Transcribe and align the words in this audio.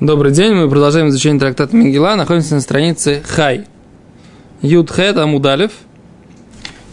Добрый 0.00 0.32
день, 0.32 0.54
мы 0.54 0.66
продолжаем 0.70 1.10
изучение 1.10 1.38
трактата 1.38 1.76
Мегила, 1.76 2.14
находимся 2.14 2.54
на 2.54 2.62
странице 2.62 3.22
Хай. 3.22 3.66
Юд 4.62 4.90
Хэ, 4.90 5.12
там 5.12 5.34
Удалев. 5.34 5.72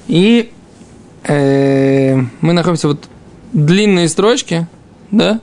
И 0.10 0.52
э, 1.24 2.18
мы 2.42 2.52
находимся 2.52 2.90
вот 2.90 3.08
длинные 3.54 4.10
строчки, 4.10 4.68
да? 5.10 5.40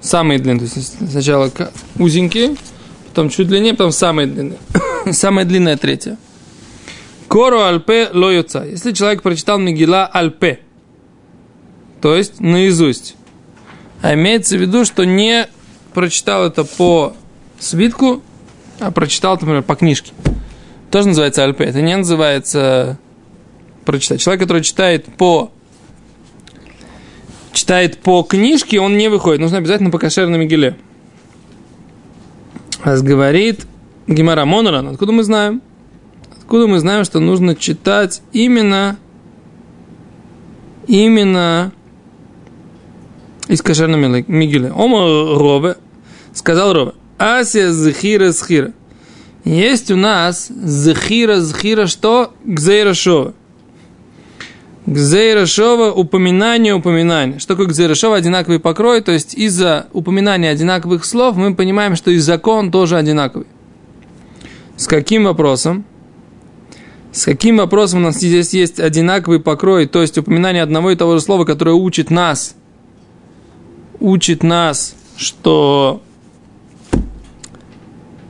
Самые 0.00 0.38
длинные, 0.38 0.70
то 0.70 0.74
есть 0.74 1.10
сначала 1.10 1.50
узенькие, 1.98 2.56
потом 3.10 3.28
чуть 3.28 3.48
длиннее, 3.48 3.74
потом 3.74 3.92
самые 3.92 4.26
длинные. 4.26 4.58
Самая 5.12 5.44
длинная 5.44 5.76
третья. 5.76 6.16
Кору 7.28 7.60
альпе 7.60 8.08
лоюца. 8.10 8.64
Если 8.64 8.92
человек 8.92 9.20
прочитал 9.20 9.58
Мегила 9.58 10.06
альпе, 10.06 10.60
то 12.00 12.16
есть 12.16 12.40
наизусть, 12.40 13.16
а 14.00 14.14
имеется 14.14 14.56
в 14.56 14.62
виду, 14.62 14.86
что 14.86 15.04
не 15.04 15.46
прочитал 15.92 16.46
это 16.46 16.64
по 16.64 17.14
свитку, 17.58 18.22
а 18.78 18.90
прочитал, 18.90 19.34
например, 19.34 19.62
по 19.62 19.76
книжке. 19.76 20.12
Тоже 20.90 21.08
называется 21.08 21.44
альпе. 21.44 21.64
Это 21.64 21.80
не 21.82 21.96
называется 21.96 22.98
прочитать. 23.84 24.20
Человек, 24.20 24.42
который 24.42 24.62
читает 24.62 25.06
по 25.16 25.52
читает 27.52 27.98
по 27.98 28.22
книжке, 28.22 28.80
он 28.80 28.96
не 28.96 29.08
выходит. 29.08 29.40
Нужно 29.40 29.58
обязательно 29.58 29.90
по 29.90 29.98
кошерной 29.98 30.38
мигеле. 30.38 30.76
Раз 32.82 33.02
говорит 33.02 33.66
Гимара 34.06 34.44
Моноран, 34.44 34.88
откуда 34.88 35.12
мы 35.12 35.22
знаем? 35.22 35.62
Откуда 36.38 36.66
мы 36.66 36.78
знаем, 36.78 37.04
что 37.04 37.20
нужно 37.20 37.54
читать 37.54 38.22
именно 38.32 38.96
именно 40.86 41.72
из 43.50 43.62
кошерной 43.62 44.24
мигеле. 44.28 44.72
Ома 44.72 45.00
Рове, 45.36 45.76
сказал 46.32 46.72
Рове, 46.72 46.92
Ася 47.18 47.72
Захира 47.72 48.32
Схира. 48.32 48.72
Есть 49.44 49.90
у 49.90 49.96
нас 49.96 50.48
Захира 50.48 51.40
Захира 51.40 51.86
что? 51.86 52.32
Гзейра 52.44 52.94
Шова. 52.94 53.34
Гзейра 54.86 55.46
Шова– 55.46 55.90
упоминание, 55.94 56.74
упоминание. 56.74 57.40
Что 57.40 57.54
такое 57.54 57.66
Гзейра? 57.66 58.14
Одинаковый 58.14 58.60
покрой, 58.60 59.02
то 59.02 59.12
есть 59.12 59.34
из-за 59.34 59.86
упоминания 59.92 60.50
одинаковых 60.50 61.04
слов 61.04 61.36
мы 61.36 61.54
понимаем, 61.54 61.96
что 61.96 62.10
и 62.10 62.18
закон 62.18 62.70
тоже 62.70 62.96
одинаковый. 62.96 63.46
С 64.76 64.86
каким 64.86 65.24
вопросом? 65.24 65.84
С 67.12 67.24
каким 67.24 67.56
вопросом 67.56 68.00
у 68.00 68.02
нас 68.04 68.16
здесь 68.16 68.54
есть 68.54 68.78
одинаковый 68.78 69.40
покрой, 69.40 69.86
то 69.86 70.00
есть 70.00 70.16
упоминание 70.16 70.62
одного 70.62 70.92
и 70.92 70.96
того 70.96 71.14
же 71.14 71.20
слова, 71.20 71.44
которое 71.44 71.72
учит 71.72 72.10
нас 72.10 72.54
учит 74.00 74.42
нас, 74.42 74.96
что 75.16 76.02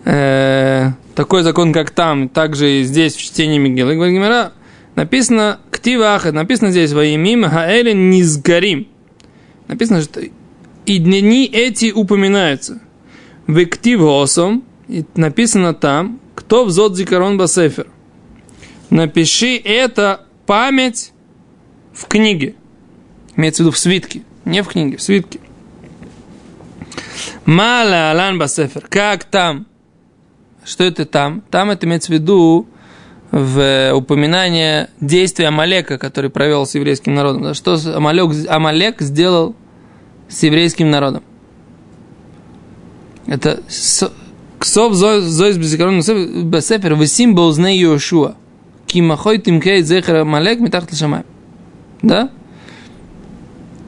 э, 0.04 0.90
такой 1.14 1.42
закон, 1.42 1.72
как 1.72 1.90
там, 1.90 2.28
также 2.28 2.80
и 2.80 2.84
здесь 2.84 3.14
в 3.14 3.20
чтении 3.20 3.58
Мигелы, 3.58 3.94
Гимара, 3.94 4.52
написано 4.96 5.60
«Ктива 5.70 6.14
ахад», 6.14 6.34
написано 6.34 6.70
здесь 6.70 6.92
«Ваимим 6.92 7.48
хаэлин 7.48 8.10
низгарим». 8.10 8.88
Написано, 9.68 10.02
что 10.02 10.20
и 10.86 10.98
дни 10.98 11.46
эти 11.46 11.92
упоминаются. 11.92 12.80
В 13.46 13.64
«Ктив 13.66 14.02
осом» 14.02 14.64
написано 15.14 15.74
там 15.74 16.20
«Кто 16.34 16.64
взот 16.64 16.96
зикарон 16.96 17.38
басефер». 17.38 17.86
Напиши 18.90 19.56
это 19.56 20.26
память 20.46 21.12
в 21.92 22.06
книге. 22.06 22.56
Имеется 23.36 23.62
в 23.62 23.66
виду 23.66 23.72
в 23.72 23.78
свитке. 23.78 24.22
Не 24.44 24.62
в 24.62 24.68
книге, 24.68 24.96
в 24.96 25.02
свитке. 25.02 25.38
Мала 27.44 28.10
Алан 28.10 28.38
Басефер. 28.38 28.86
Как 28.88 29.24
там? 29.24 29.66
Что 30.64 30.84
это 30.84 31.04
там? 31.06 31.42
Там 31.50 31.70
это 31.70 31.86
имеется 31.86 32.12
в 32.12 32.14
виду 32.14 32.68
в 33.30 33.92
упоминание 33.94 34.90
действия 35.00 35.48
Амалека, 35.48 35.98
который 35.98 36.30
провел 36.30 36.66
с 36.66 36.74
еврейским 36.74 37.14
народом. 37.14 37.54
Что 37.54 37.78
Амалек, 37.94 38.32
Амалек 38.48 39.00
сделал 39.00 39.54
с 40.28 40.42
еврейским 40.42 40.90
народом? 40.90 41.22
Это 43.26 43.62
Ксов 44.58 44.94
зоис 44.94 45.56
безикарон 45.56 46.00
бесефер 46.00 46.94
весим 46.96 47.34
боузне 47.34 47.78
Йошуа. 47.78 48.34
Кимахой 48.86 49.38
тимкей 49.38 49.82
зехер 49.82 50.16
Амалек 50.16 50.58
метахт 50.60 50.92
лшамай. 50.92 51.22
Да? 52.02 52.30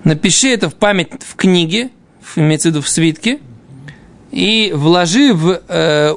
Напиши 0.05 0.49
это 0.49 0.71
в 0.71 0.75
память 0.75 1.11
в 1.21 1.35
книге, 1.37 1.91
имеется 2.37 2.69
в 2.69 2.73
виду 2.73 2.83
в 2.83 2.89
свитке, 2.89 3.41
и 4.31 4.73
вложи 4.75 5.35
в 5.35 5.61
э, 5.69 6.15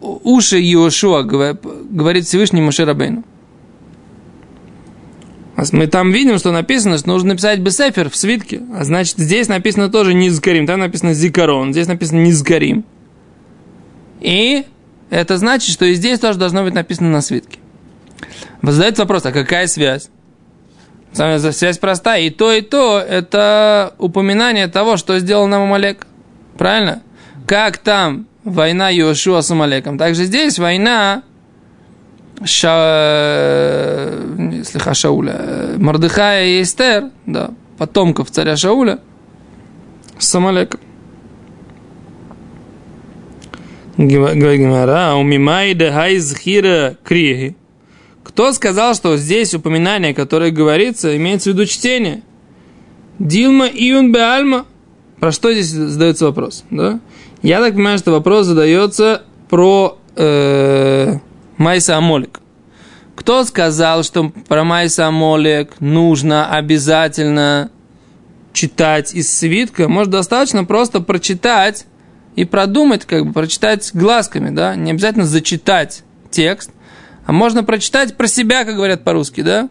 уши 0.00 0.60
Иошуа, 0.60 1.22
говорит 1.22 2.24
Всевышний 2.24 2.60
Моше 2.60 2.84
Рабейну. 2.84 3.24
Мы 5.72 5.88
там 5.88 6.12
видим, 6.12 6.38
что 6.38 6.52
написано, 6.52 6.98
что 6.98 7.08
нужно 7.08 7.30
написать 7.30 7.58
бесефер 7.58 8.10
в 8.10 8.16
свитке. 8.16 8.62
А 8.74 8.84
значит, 8.84 9.18
здесь 9.18 9.48
написано 9.48 9.88
тоже 9.88 10.14
низгарим. 10.14 10.68
Там 10.68 10.78
написано 10.78 11.14
зикарон. 11.14 11.72
Здесь 11.72 11.88
написано 11.88 12.20
низгарим. 12.20 12.84
И 14.20 14.64
это 15.10 15.36
значит, 15.36 15.72
что 15.72 15.84
и 15.84 15.94
здесь 15.94 16.20
тоже 16.20 16.38
должно 16.38 16.62
быть 16.62 16.74
написано 16.74 17.10
на 17.10 17.22
свитке. 17.22 17.58
Задается 18.62 19.02
вопрос, 19.02 19.26
а 19.26 19.32
какая 19.32 19.66
связь? 19.66 20.10
Связь 21.12 21.78
простая. 21.78 22.22
И 22.22 22.30
то, 22.30 22.52
и 22.52 22.60
то– 22.60 22.98
это 23.08 23.94
упоминание 23.98 24.68
того, 24.68 24.96
что 24.96 25.18
сделал 25.18 25.46
нам 25.46 25.62
Амалек. 25.62 26.06
Правильно? 26.56 27.02
Как 27.46 27.78
там 27.78 28.26
война 28.44 28.90
Йошуа 28.90 29.40
с 29.40 29.50
Амалеком, 29.50 29.98
также 29.98 30.24
здесь 30.24 30.58
война 30.58 31.22
Ша... 32.44 34.10
слегка 34.64 34.94
Шауля, 34.94 35.74
Мордыхая 35.76 36.46
и 36.46 36.62
Эстер, 36.62 37.10
да, 37.26 37.50
потомков 37.78 38.30
царя 38.30 38.56
Шауля 38.56 39.00
с 40.18 40.34
Амалеком. 40.34 40.80
Говорит 43.96 44.60
Гимара, 44.60 45.14
у 45.16 45.22
Мимайда 45.22 45.90
Хайзхира 45.92 46.96
Криги. 47.02 47.56
Кто 48.38 48.52
сказал, 48.52 48.94
что 48.94 49.16
здесь 49.16 49.52
упоминание, 49.52 50.14
которое 50.14 50.52
говорится, 50.52 51.16
имеется 51.16 51.50
в 51.50 51.54
виду 51.54 51.66
чтение? 51.66 52.22
Дилма 53.18 53.66
Июн 53.66 54.12
Беальма. 54.12 54.64
Про 55.18 55.32
что 55.32 55.52
здесь 55.52 55.70
задается 55.70 56.26
вопрос? 56.26 56.62
Да? 56.70 57.00
Я 57.42 57.58
так 57.58 57.74
понимаю, 57.74 57.98
что 57.98 58.12
вопрос 58.12 58.46
задается 58.46 59.24
про 59.50 59.98
э, 60.14 61.18
Майса 61.56 61.96
Амолик. 61.96 62.38
Кто 63.16 63.42
сказал, 63.42 64.04
что 64.04 64.30
про 64.46 64.62
Майса 64.62 65.08
Амолик 65.08 65.72
нужно 65.80 66.48
обязательно 66.48 67.72
читать 68.52 69.14
из 69.14 69.36
свитка? 69.36 69.88
Может, 69.88 70.12
достаточно 70.12 70.64
просто 70.64 71.00
прочитать 71.00 71.86
и 72.36 72.44
продумать, 72.44 73.04
как 73.04 73.26
бы 73.26 73.32
прочитать 73.32 73.90
глазками, 73.94 74.50
да? 74.50 74.76
Не 74.76 74.92
обязательно 74.92 75.24
зачитать 75.24 76.04
текст, 76.30 76.70
а 77.28 77.32
можно 77.32 77.62
прочитать 77.62 78.16
про 78.16 78.26
себя, 78.26 78.64
как 78.64 78.76
говорят 78.76 79.04
по-русски, 79.04 79.42
да? 79.42 79.68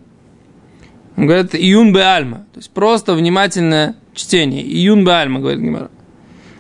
Говорят, 1.15 1.55
июн 1.55 1.91
бе 1.91 2.03
альма. 2.03 2.45
То 2.53 2.59
есть 2.59 2.69
просто 2.69 3.15
внимательное 3.15 3.95
чтение. 4.13 4.61
Июн 4.61 5.03
бе 5.03 5.13
альма, 5.13 5.39
говорит 5.39 5.61
Гимара. 5.61 5.89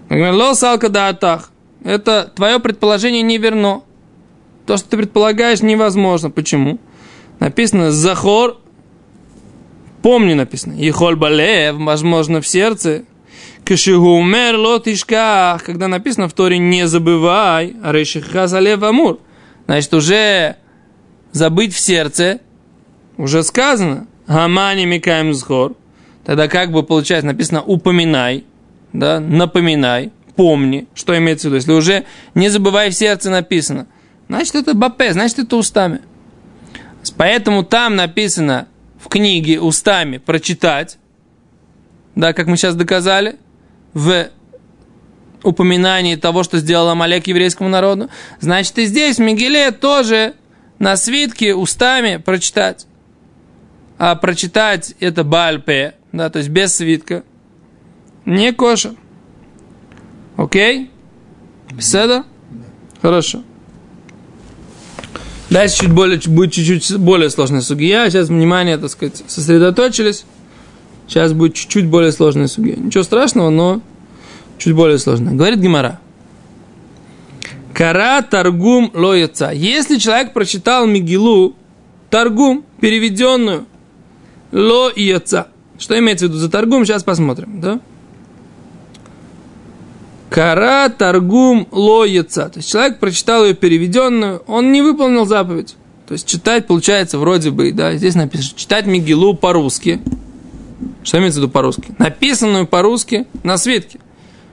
Ло 0.09 0.55
салка 0.55 0.89
да 0.89 1.09
атах. 1.09 1.51
Это 1.83 2.33
твое 2.35 2.59
предположение 2.59 3.21
не 3.21 3.37
верно. 3.37 3.83
То, 4.65 4.75
что 4.77 4.89
ты 4.89 4.97
предполагаешь, 4.97 5.61
невозможно. 5.61 6.31
Почему? 6.31 6.79
Написано 7.39 7.91
захор, 7.91 8.57
помни 10.01 10.33
написано, 10.33 10.73
Ехоль 10.73 11.15
балев, 11.15 11.75
возможно, 11.75 12.41
в 12.41 12.47
сердце. 12.47 13.03
Кашигумер 13.65 14.55
лотишках, 14.55 15.63
когда 15.63 15.87
написано 15.87 16.27
в 16.27 16.33
Торе 16.33 16.57
не 16.57 16.87
забывай, 16.87 17.75
а 17.83 17.91
решиха 17.91 18.47
залев 18.47 18.81
амур. 18.81 19.19
Значит, 19.67 19.93
уже 19.93 20.55
забыть 21.31 21.73
в 21.73 21.79
сердце, 21.79 22.39
уже 23.17 23.43
сказано, 23.43 24.07
гамани 24.27 24.85
микаем 24.85 25.33
схор. 25.33 25.75
Тогда 26.25 26.47
как 26.47 26.71
бы 26.71 26.83
получается 26.83 27.27
написано 27.27 27.61
упоминай, 27.61 28.43
да, 28.93 29.19
напоминай, 29.19 30.11
помни, 30.35 30.87
что 30.93 31.17
имеется 31.17 31.47
в 31.47 31.51
виду. 31.51 31.55
Если 31.55 31.71
уже 31.71 32.05
не 32.35 32.49
забывай 32.49 32.89
в 32.89 32.95
сердце 32.95 33.29
написано, 33.29 33.87
значит 34.27 34.55
это 34.55 34.73
бапе, 34.73 35.13
значит 35.13 35.39
это 35.39 35.55
устами. 35.55 36.01
Поэтому 37.15 37.63
там 37.63 37.95
написано 37.95 38.67
в 38.99 39.07
книге 39.07 39.61
устами 39.61 40.17
прочитать, 40.17 40.97
да, 42.15 42.33
как 42.33 42.47
мы 42.47 42.57
сейчас 42.57 42.75
доказали, 42.75 43.37
в 43.93 44.27
упоминании 45.43 46.15
того, 46.15 46.43
что 46.43 46.57
сделал 46.57 46.89
Амалек 46.89 47.27
еврейскому 47.27 47.69
народу, 47.69 48.09
значит 48.39 48.77
и 48.79 48.85
здесь 48.85 49.17
в 49.17 49.21
Мигеле 49.21 49.71
тоже 49.71 50.33
на 50.79 50.95
свитке 50.97 51.55
устами 51.55 52.17
прочитать. 52.17 52.87
А 53.97 54.15
прочитать 54.15 54.93
это 54.99 55.23
бальпе, 55.23 55.95
да, 56.11 56.29
то 56.29 56.37
есть 56.37 56.49
без 56.49 56.75
свитка, 56.75 57.23
не 58.25 58.53
кошер. 58.53 58.93
Окей? 60.35 60.91
Беседа? 61.71 62.23
Хорошо. 63.01 63.43
Дальше 65.49 65.79
чуть 65.79 65.91
более, 65.93 66.19
будет 66.27 66.53
чуть-чуть 66.53 66.97
более 66.97 67.29
сложная 67.29 67.61
сугия. 67.61 68.09
Сейчас, 68.09 68.27
внимание, 68.27 68.77
так 68.77 68.91
сказать, 68.91 69.23
сосредоточились. 69.27 70.25
Сейчас 71.07 71.33
будет 71.33 71.53
чуть-чуть 71.53 71.87
более 71.87 72.11
сложная 72.11 72.47
сугия. 72.47 72.75
Ничего 72.75 73.03
страшного, 73.03 73.49
но 73.49 73.81
чуть 74.57 74.73
более 74.73 74.99
сложная. 74.99 75.33
Говорит 75.33 75.59
Гимара. 75.59 75.99
Кара 77.77 78.23
торгум 78.23 78.89
лояца. 78.95 79.51
Если 79.51 79.99
человек 79.99 80.33
прочитал 80.33 80.87
Мигилу, 80.87 81.55
торгум, 82.09 82.65
переведенную, 82.81 83.67
лояца. 84.51 85.49
Что 85.77 85.99
имеется 85.99 86.25
в 86.25 86.29
виду 86.29 86.39
за 86.39 86.49
торгум, 86.49 86.85
сейчас 86.85 87.03
посмотрим, 87.03 87.61
да? 87.61 87.79
Кара 90.31 90.89
торгум 90.89 91.67
лояца. 91.69 92.49
То 92.49 92.57
есть 92.57 92.71
человек 92.71 92.97
прочитал 92.97 93.45
ее 93.45 93.53
переведенную, 93.53 94.41
он 94.47 94.71
не 94.71 94.81
выполнил 94.81 95.27
заповедь. 95.27 95.75
То 96.07 96.13
есть 96.13 96.27
читать 96.27 96.65
получается 96.65 97.19
вроде 97.19 97.51
бы, 97.51 97.71
да, 97.71 97.95
здесь 97.95 98.15
написано, 98.15 98.57
читать 98.57 98.87
Мигилу 98.87 99.35
по-русски. 99.35 100.01
Что 101.03 101.19
имеется 101.19 101.39
в 101.39 101.43
виду 101.43 101.51
по-русски? 101.51 101.93
Написанную 101.99 102.65
по-русски 102.65 103.27
на 103.43 103.55
свитке. 103.59 103.99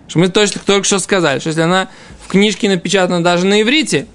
Что 0.09 0.19
мы 0.19 0.29
точно 0.29 0.61
только 0.65 0.85
что 0.85 0.99
сказали, 0.99 1.39
что 1.39 1.49
если 1.49 1.63
она 1.63 1.89
в 2.25 2.29
книжке 2.29 2.69
напечатана 2.69 3.23
даже 3.23 3.47
на 3.47 3.63
иврите, 3.63 4.07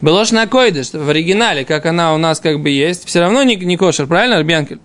было 0.00 0.24
на 0.30 0.46
койдыш, 0.46 0.92
в 0.92 1.08
оригинале, 1.08 1.64
как 1.64 1.86
она 1.86 2.14
у 2.14 2.18
нас 2.18 2.40
как 2.40 2.60
бы 2.60 2.70
есть, 2.70 3.06
все 3.06 3.20
равно 3.20 3.42
не, 3.42 3.56
не 3.56 3.76
кошер, 3.76 4.06
правильно, 4.06 4.36
Арбянкель? 4.36 4.80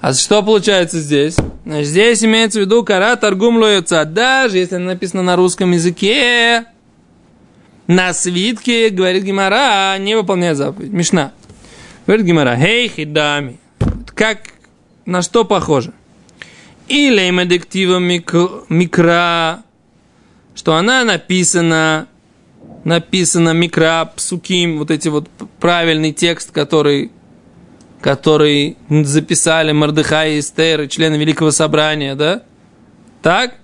А 0.00 0.12
что 0.12 0.42
получается 0.42 1.00
здесь? 1.00 1.36
Значит, 1.64 1.88
здесь 1.88 2.22
имеется 2.22 2.58
в 2.58 2.62
виду 2.62 2.84
кара 2.84 3.16
торгум 3.16 3.56
лоется. 3.56 4.04
Даже 4.04 4.58
если 4.58 4.76
она 4.76 4.92
написана 4.92 5.22
на 5.22 5.34
русском 5.34 5.72
языке, 5.72 6.66
на 7.86 8.12
свитке, 8.12 8.90
говорит 8.90 9.24
Гимара, 9.24 9.96
не 9.98 10.14
выполняет 10.14 10.58
заповедь. 10.58 10.92
Мишна. 10.92 11.32
Говорит 12.06 12.26
Гимара, 12.26 12.54
хей 12.54 12.88
хидами. 12.88 13.58
Как, 14.14 14.40
на 15.06 15.22
что 15.22 15.46
похоже? 15.46 15.94
Или 16.88 17.30
медиктива 17.30 17.98
микра, 17.98 19.62
что 20.54 20.76
она 20.76 21.04
написана, 21.04 22.08
написана 22.84 23.50
микра, 23.50 24.04
псуким, 24.04 24.78
вот 24.78 24.90
эти 24.90 25.08
вот 25.08 25.28
правильный 25.60 26.12
текст, 26.12 26.50
который 26.50 27.10
который 28.04 28.76
записали 28.90 29.72
Мордыхай 29.72 30.34
и 30.34 30.40
Эстер, 30.40 30.82
и 30.82 30.88
члены 30.90 31.16
Великого 31.16 31.50
Собрания, 31.50 32.14
да? 32.14 32.42
Так? 33.22 33.54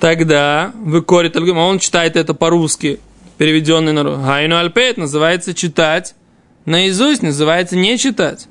Тогда 0.00 0.72
вы 0.74 1.02
корит 1.02 1.36
он 1.36 1.78
читает 1.78 2.16
это 2.16 2.34
по-русски, 2.34 2.98
переведенный 3.38 3.92
на. 3.92 4.02
Гайну 4.02 4.56
Альпет 4.56 4.96
называется 4.96 5.54
читать 5.54 6.16
наизусть, 6.64 7.22
называется 7.22 7.76
не 7.76 7.96
читать. 7.96 8.48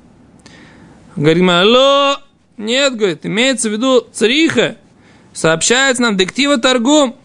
Говорим, 1.16 1.50
алло, 1.50 2.16
нет, 2.56 2.96
говорит, 2.96 3.26
имеется 3.26 3.68
в 3.68 3.72
виду 3.72 4.06
цариха, 4.12 4.76
сообщается 5.32 6.02
нам 6.02 6.16
диктива 6.16 6.58
торгум. 6.58 7.16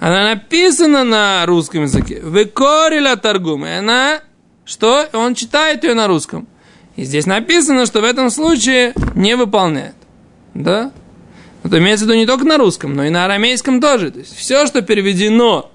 Она 0.00 0.34
написана 0.34 1.04
на 1.04 1.44
русском 1.46 1.82
языке. 1.82 2.20
Вы 2.22 2.44
корила 2.44 3.16
торгум. 3.16 3.66
И 3.66 3.70
она 3.70 4.20
что 4.68 5.08
он 5.14 5.34
читает 5.34 5.82
ее 5.82 5.94
на 5.94 6.06
русском. 6.06 6.46
И 6.94 7.04
здесь 7.04 7.24
написано, 7.24 7.86
что 7.86 8.02
в 8.02 8.04
этом 8.04 8.28
случае 8.28 8.92
не 9.14 9.34
выполняет. 9.34 9.94
Да? 10.52 10.92
Это 11.64 11.78
имеется 11.78 12.04
в 12.04 12.08
виду 12.08 12.18
не 12.18 12.26
только 12.26 12.44
на 12.44 12.58
русском, 12.58 12.94
но 12.94 13.04
и 13.04 13.08
на 13.08 13.24
арамейском 13.24 13.80
тоже. 13.80 14.10
То 14.10 14.18
есть 14.18 14.36
все, 14.36 14.66
что 14.66 14.82
переведено, 14.82 15.70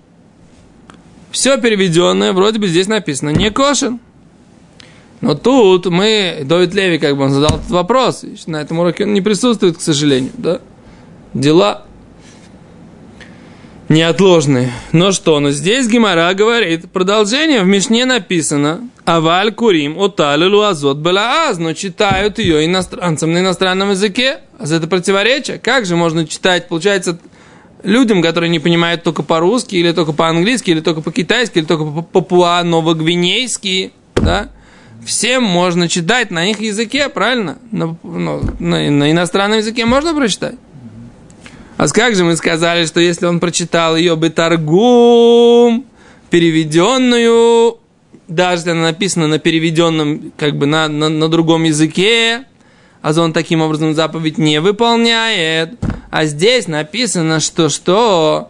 все 1.31 1.57
переведенное, 1.57 2.33
вроде 2.33 2.59
бы 2.59 2.67
здесь 2.67 2.87
написано, 2.87 3.29
не 3.29 3.49
кошен. 3.49 3.99
Но 5.23 5.35
тут 5.35 5.85
мы, 5.85 6.41
Довид 6.43 6.73
Леви, 6.73 6.97
как 6.97 7.15
бы 7.15 7.23
он 7.23 7.31
задал 7.31 7.57
этот 7.57 7.69
вопрос, 7.69 8.25
на 8.45 8.57
этом 8.57 8.79
уроке 8.79 9.05
он 9.05 9.13
не 9.13 9.21
присутствует, 9.21 9.77
к 9.77 9.81
сожалению, 9.81 10.33
да? 10.37 10.59
Дела 11.33 11.85
неотложные. 13.87 14.73
Но 14.91 15.13
что? 15.13 15.39
Но 15.39 15.51
здесь 15.51 15.87
Гимара 15.87 16.33
говорит, 16.33 16.91
продолжение 16.91 17.63
в 17.63 17.67
Мишне 17.67 18.03
написано, 18.03 18.89
Аваль 19.05 19.53
Курим 19.53 19.97
Оталилу 19.97 20.61
Азот 20.61 20.97
Белааз, 20.97 21.57
но 21.57 21.71
читают 21.71 22.37
ее 22.37 22.65
иностранцам 22.65 23.31
на 23.31 23.39
иностранном 23.39 23.91
языке. 23.91 24.39
А 24.59 24.65
это 24.65 24.87
противоречие. 24.87 25.57
Как 25.57 25.85
же 25.85 25.95
можно 25.95 26.27
читать, 26.27 26.67
получается, 26.67 27.17
людям, 27.81 28.21
которые 28.21 28.49
не 28.49 28.59
понимают 28.59 29.03
только 29.03 29.23
по-русски, 29.23 29.77
или 29.77 29.93
только 29.93 30.11
по-английски, 30.11 30.71
или 30.71 30.81
только 30.81 30.99
по-китайски, 30.99 31.59
или 31.59 31.65
только 31.65 31.85
по-папуа-новогвинейски, 31.85 33.93
да? 34.15 34.49
Всем 35.05 35.43
можно 35.43 35.89
читать 35.89 36.31
на 36.31 36.49
их 36.49 36.61
языке, 36.61 37.09
правильно? 37.09 37.57
На, 37.71 37.97
ну, 38.03 38.41
на, 38.59 38.89
на 38.89 39.11
иностранном 39.11 39.59
языке 39.59 39.85
можно 39.85 40.13
прочитать. 40.13 40.55
А 41.77 41.87
как 41.87 42.15
же 42.15 42.23
мы 42.23 42.35
сказали, 42.37 42.85
что 42.85 42.99
если 42.99 43.25
он 43.25 43.39
прочитал 43.39 43.97
ее 43.97 44.15
бы 44.15 44.29
торгум, 44.29 45.85
переведенную, 46.29 47.77
даже 48.27 48.61
если 48.61 48.71
она 48.71 48.83
написана 48.83 49.27
на 49.27 49.39
переведенном, 49.39 50.31
как 50.37 50.57
бы 50.57 50.65
на, 50.65 50.87
на, 50.87 51.09
на 51.09 51.27
другом 51.27 51.63
языке, 51.63 52.45
а 53.01 53.11
он 53.19 53.33
таким 53.33 53.61
образом 53.61 53.93
заповедь 53.93 54.37
не 54.37 54.61
выполняет. 54.61 55.73
А 56.09 56.25
здесь 56.25 56.67
написано, 56.67 57.41
что 57.41 57.67
что? 57.67 58.49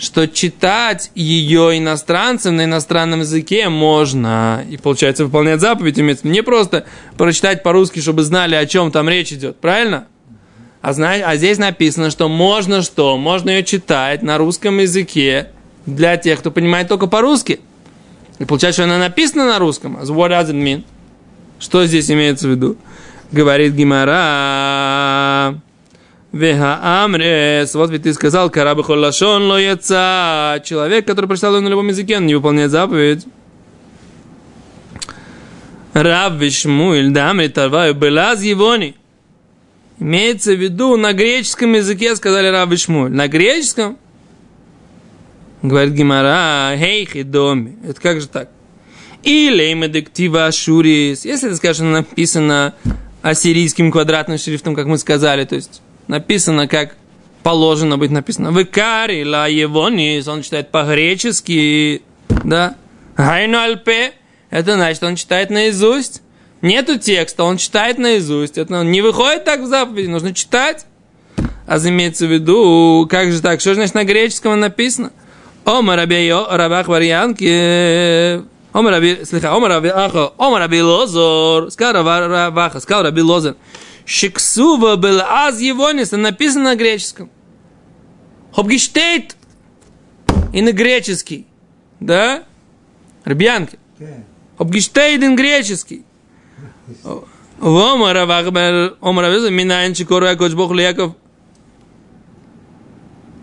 Что 0.00 0.26
читать 0.26 1.10
ее 1.14 1.76
иностранцам 1.76 2.56
на 2.56 2.64
иностранном 2.64 3.20
языке 3.20 3.68
можно. 3.68 4.64
И 4.70 4.78
получается 4.78 5.26
выполнять 5.26 5.60
заповедь. 5.60 5.98
Не 6.24 6.42
просто 6.42 6.86
прочитать 7.18 7.62
по-русски, 7.62 8.00
чтобы 8.00 8.22
знали, 8.22 8.54
о 8.54 8.64
чем 8.64 8.90
там 8.92 9.10
речь 9.10 9.30
идет. 9.30 9.58
Правильно? 9.58 10.06
А, 10.80 10.94
знаете, 10.94 11.26
а 11.26 11.36
здесь 11.36 11.58
написано, 11.58 12.10
что 12.10 12.30
можно 12.30 12.80
что? 12.80 13.18
Можно 13.18 13.50
ее 13.50 13.62
читать 13.62 14.22
на 14.22 14.38
русском 14.38 14.78
языке 14.78 15.48
для 15.84 16.16
тех, 16.16 16.38
кто 16.38 16.50
понимает 16.50 16.88
только 16.88 17.06
по-русски. 17.06 17.60
И 18.38 18.46
получается, 18.46 18.80
что 18.80 18.90
она 18.90 18.98
написана 18.98 19.48
на 19.48 19.58
русском. 19.58 19.98
What 19.98 20.30
does 20.30 20.50
it 20.50 20.54
mean? 20.54 20.82
Что 21.58 21.84
здесь 21.84 22.10
имеется 22.10 22.48
в 22.48 22.52
виду? 22.52 22.78
Говорит 23.32 23.74
Гимара. 23.74 25.60
Веха 26.32 26.78
Амрес. 27.04 27.74
Вот 27.74 27.90
ведь 27.90 28.04
ты 28.04 28.14
сказал, 28.14 28.50
карабы 28.50 28.84
холлашон 28.84 29.48
лоеца. 29.48 30.62
Человек, 30.64 31.06
который 31.06 31.26
прочитал 31.26 31.60
на 31.60 31.68
любом 31.68 31.88
языке, 31.88 32.18
он 32.18 32.26
не 32.26 32.34
выполняет 32.34 32.70
заповедь. 32.70 33.26
Рав 35.92 36.34
Вишмуиль 36.34 37.10
дамри 37.10 37.48
тарваю 37.48 37.94
белаз 37.94 38.42
евони. 38.42 38.94
Имеется 39.98 40.52
в 40.52 40.60
виду, 40.60 40.96
на 40.96 41.12
греческом 41.12 41.74
языке 41.74 42.14
сказали 42.16 42.46
Рав 42.46 42.72
Шмуль. 42.78 43.10
На 43.10 43.28
греческом? 43.28 43.98
Говорит 45.62 45.92
Гимара, 45.92 46.74
хейхи 46.78 47.22
доми. 47.22 47.76
Это 47.86 48.00
как 48.00 48.20
же 48.20 48.28
так? 48.28 48.48
Или 49.24 49.74
медиктива 49.74 50.46
ашурис. 50.46 51.26
Если 51.26 51.48
это, 51.48 51.56
скажем, 51.56 51.92
написано 51.92 52.74
ассирийским 53.20 53.92
квадратным 53.92 54.38
шрифтом, 54.38 54.74
как 54.74 54.86
мы 54.86 54.96
сказали, 54.96 55.44
то 55.44 55.56
есть 55.56 55.82
написано 56.08 56.68
как 56.68 56.96
положено 57.42 57.98
быть 57.98 58.10
написано. 58.10 58.48
Викари 58.48 59.24
ла 59.24 59.46
евонис, 59.46 60.28
он 60.28 60.42
читает 60.42 60.70
по-гречески, 60.70 62.02
да? 62.44 62.76
Хайну 63.16 63.58
альпе, 63.58 64.12
это 64.50 64.74
значит, 64.74 65.02
он 65.02 65.16
читает 65.16 65.50
наизусть. 65.50 66.22
Нету 66.62 66.98
текста, 66.98 67.44
он 67.44 67.56
читает 67.56 67.98
наизусть. 67.98 68.58
Это 68.58 68.82
не 68.82 69.00
выходит 69.00 69.44
так 69.44 69.60
в 69.60 69.66
заповеди, 69.66 70.08
нужно 70.08 70.34
читать. 70.34 70.86
А 71.66 71.78
имеется 71.78 72.26
в 72.26 72.32
виду, 72.32 73.06
как 73.08 73.32
же 73.32 73.40
так, 73.40 73.60
что 73.60 73.70
же 73.70 73.76
значит 73.76 73.94
на 73.94 74.04
греческом 74.04 74.58
написано? 74.58 75.12
Ома 75.64 75.96
раби 75.96 76.30
рабах 76.32 76.88
варианки. 76.88 78.42
Ома 78.72 78.90
раби, 78.90 79.24
слиха, 79.24 79.54
ома 79.54 79.68
раби 79.68 79.88
ахо, 79.88 80.32
ома 80.36 80.58
раби 80.58 80.82
лозор. 80.82 81.70
Сказал 81.70 82.04
раби 83.02 83.22
лозор. 83.22 83.56
Шиксува 84.04 84.96
был 84.96 85.20
аз 85.20 85.60
егонис, 85.60 86.12
написано 86.12 86.64
на 86.64 86.76
греческом. 86.76 87.30
Хобгиштейт 88.52 89.36
и 90.52 90.62
на 90.62 90.72
греческий. 90.72 91.46
Да? 92.00 92.44
Рыбьянки. 93.24 93.78
Хобгиштейден 94.58 95.36
греческий. 95.36 96.04
Вома 97.58 98.12
Равахбер 98.12 98.96
Омравиза 99.00 99.50
Минанчи 99.50 100.04
Коруя 100.04 100.34
Кочбох 100.34 100.72
Ляков 100.72 101.14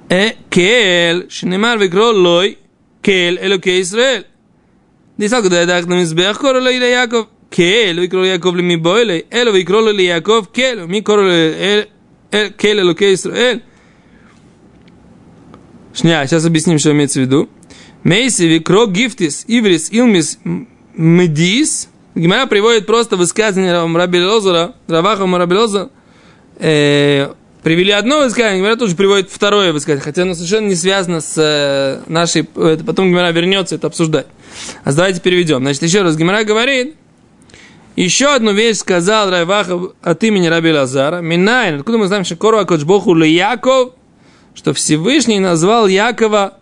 э, 0.10 0.32
Кел 0.50 1.30
Шинемар 1.30 1.78
Викро 1.78 2.12
Лой 2.12 2.58
Кел 3.04 3.38
Элокей 3.38 3.82
Исраэль. 3.82 4.26
Дисаку 5.18 5.50
Дайдах 5.50 5.86
на 5.86 6.00
Мизбех 6.00 6.40
Кору 6.40 6.62
Лой 6.62 6.78
Яков. 6.78 7.28
Келю 7.50 8.04
и 8.04 8.08
кролу 8.08 8.26
Яков 8.26 8.56
ли 8.56 8.62
ми 8.62 8.78
бойлей, 8.78 9.26
элю 9.32 9.56
и 9.56 9.64
кролу 9.64 9.92
ли 9.92 10.04
Яков 10.04 10.48
келю, 10.48 10.88
ми 10.88 11.02
кролу 11.02 11.32
келю 12.58 12.86
луке 12.86 13.14
Исраэль. 13.14 13.62
Шня, 15.94 16.28
сейчас 16.28 16.46
объясним, 16.46 16.78
что 16.78 16.92
имеется 16.92 17.20
в 17.20 17.24
виду. 17.24 17.50
Мейси 18.04 18.44
викро 18.44 18.86
гифтис 18.86 19.46
иврис 19.48 19.90
илмис 19.92 20.40
медис. 20.96 21.90
Гимара 22.14 22.46
приводит 22.46 22.86
просто 22.86 23.16
высказывание 23.16 23.86
Раби 23.96 24.20
Лозера, 24.24 24.76
Равахама 24.88 25.38
Раби 25.38 25.56
Э, 26.60 27.34
привели 27.62 27.92
одно 27.92 28.22
высказывание, 28.22 28.60
Гимара 28.60 28.76
тоже 28.76 28.96
приводит 28.96 29.30
второе 29.30 29.74
высказывание, 29.74 30.04
хотя 30.04 30.24
оно 30.24 30.34
совершенно 30.34 30.68
не 30.68 30.76
связано 30.76 31.22
с 31.22 31.34
э, 31.38 32.02
нашей... 32.12 32.48
Это 32.56 32.84
потом 32.84 33.10
Гимара 33.10 33.32
вернется 33.32 33.76
это 33.76 33.88
обсуждать. 33.88 34.28
А 34.84 34.94
давайте 34.94 35.22
переведем. 35.22 35.60
Значит, 35.60 35.84
еще 35.84 36.02
раз, 36.02 36.16
Гимара 36.16 36.44
говорит, 36.44 36.96
еще 38.04 38.36
одну 38.36 38.54
вещь 38.54 38.78
сказал 38.78 39.32
Райваха 39.32 39.80
от 40.04 40.24
имени 40.24 40.46
Раби 40.46 40.72
Лазара. 40.72 41.20
Минайн, 41.20 41.80
откуда 41.80 41.98
мы 41.98 42.06
знаем, 42.08 42.24
что 42.24 42.36
Кору 42.36 42.60
Акочбоху 42.60 43.16
Яков, 43.16 43.94
что 44.54 44.74
Всевышний 44.74 45.40
назвал 45.40 45.88
Якова 45.88 46.60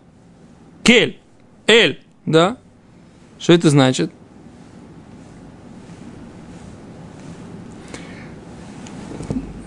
Кель, 0.82 1.18
Эль, 1.66 2.00
да? 2.24 2.56
Что 3.38 3.52
это 3.52 3.68
значит? 3.68 4.10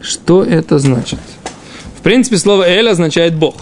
Что 0.01 0.43
это 0.43 0.79
значит? 0.79 1.19
В 1.97 2.01
принципе, 2.01 2.37
слово 2.37 2.63
Эль 2.63 2.89
означает 2.89 3.35
Бог. 3.35 3.57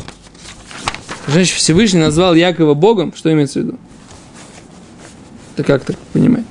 Значит, 1.28 1.58
Всевышний 1.58 2.00
назвал 2.00 2.36
Якова 2.36 2.74
Богом. 2.74 3.14
Что 3.14 3.34
имеется 3.34 3.60
в 3.60 3.64
виду? 3.64 3.80
Это 5.56 5.64
как 5.66 5.84
так 5.84 5.98
понимать? 6.14 6.46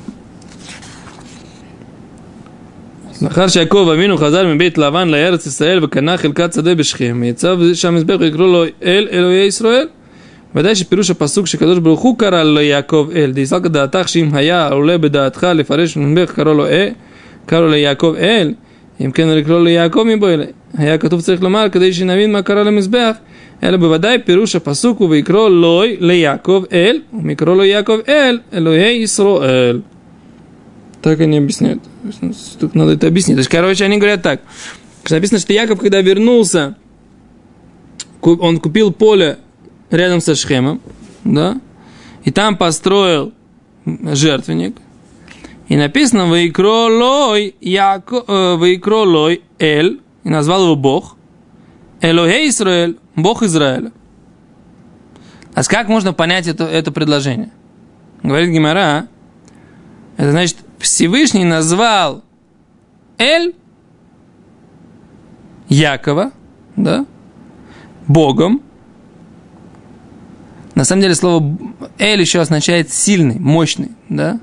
לאחר 3.22 3.48
שיעקב 3.48 3.90
אבינו 3.94 4.18
חזר 4.18 4.48
מבית 4.48 4.78
לבן 4.78 5.08
לארץ 5.08 5.46
ישראל 5.46 5.84
וקנה 5.84 6.18
חלקת 6.18 6.54
שדה 6.54 6.76
בשכם, 6.76 7.24
יצב 7.24 7.60
שם 7.74 7.96
מזבח 7.96 8.16
ויקראו 8.20 8.48
לו 8.48 8.64
אל 8.84 9.08
אלוהי 9.12 9.46
ישראל. 9.46 9.88
ודאי 10.56 10.76
שפירוש 10.76 11.12
הפסוק 11.12 11.48
שקדוש 11.48 11.80
ברוך 11.80 12.00
הוא 12.00 12.18
קרא 12.18 12.44
לו 12.44 12.62
יעקב 12.62 13.10
אל, 13.16 13.32
דיסלקא 13.32 13.70
דעתך 13.70 14.10
שאם 14.10 14.30
היה 14.34 14.68
עולה 14.70 14.98
בדעתך 14.98 15.44
לפרש 15.44 15.98
מזבח 15.98 16.32
קרא 16.32 16.54
לו 16.54 16.66
אה, 16.66 16.90
קרא 17.46 17.60
לו 17.60 17.68
ליעקב 17.68 18.16
אל, 18.18 18.54
אם 19.06 19.12
כן 19.12 19.28
לקרוא 19.28 19.60
לו 19.60 19.68
יעקב 19.68 20.04
מבוא 20.08 20.30
אלי. 20.30 20.46
היה 20.78 20.98
כתוב 20.98 21.22
צריך 21.22 21.44
לומר 21.44 21.70
כדי 21.72 21.94
שנבין 21.94 22.32
מה 22.32 22.42
קרה 22.42 22.64
למזבח, 22.64 23.16
אלא 23.64 23.78
בוודאי 23.78 24.18
פירוש 24.26 24.56
הפסוק 24.56 25.00
הוא 25.00 25.10
ויקרוא 25.10 25.50
לוי 25.50 25.98
ליעקב 26.00 26.64
אל, 26.74 27.00
ומקרוא 27.14 27.56
לו 27.56 27.64
יעקב 27.64 27.98
אל, 28.08 28.40
אלוהי 28.54 28.94
ישראל. 28.94 29.80
Так 31.07 31.21
они 31.21 31.39
объясняют. 31.39 31.85
Тут 32.59 32.75
надо 32.75 32.95
это 32.95 33.07
объяснить. 33.07 33.37
То 33.37 33.39
есть, 33.39 33.49
короче, 33.49 33.85
они 33.85 33.97
говорят 33.97 34.23
так. 34.23 34.41
Написано, 35.09 35.39
что 35.39 35.53
Яков, 35.53 35.79
когда 35.79 36.01
вернулся, 36.01 36.75
он 38.21 38.59
купил 38.59 38.93
поле 38.93 39.39
рядом 39.89 40.21
со 40.21 40.35
Шхемом, 40.35 40.81
да, 41.23 41.61
и 42.25 42.33
там 42.33 42.57
построил 42.57 43.33
жертвенник. 43.85 44.79
И 45.69 45.77
написано 45.77 46.27
«Ваикролой 46.27 47.55
Яко, 47.61 48.25
э, 48.27 48.57
Ваикролой 48.57 49.43
Эль», 49.61 50.01
и 50.25 50.29
назвал 50.29 50.65
его 50.65 50.75
Бог, 50.75 51.17
«Элохей 52.01 52.49
Израиль», 52.49 52.99
Бог 53.15 53.45
Израиля. 53.45 53.93
А 55.55 55.63
как 55.63 55.87
можно 55.87 56.13
понять 56.13 56.49
это, 56.49 56.65
это 56.65 56.91
предложение? 56.91 57.53
Говорит 58.25 58.51
Гимара, 58.51 59.07
это 60.17 60.33
значит, 60.33 60.57
Всевышний 60.79 61.45
назвал 61.45 62.23
Эль 63.19 63.55
Якова, 65.69 66.33
да, 66.77 67.07
Богом. 68.07 68.63
На 70.75 70.85
самом 70.85 71.03
деле 71.03 71.15
слово 71.15 71.57
Эль 71.99 72.21
еще 72.21 72.41
означает 72.41 72.93
сильный, 72.93 73.39
мощный, 73.39 73.93
да? 74.09 74.39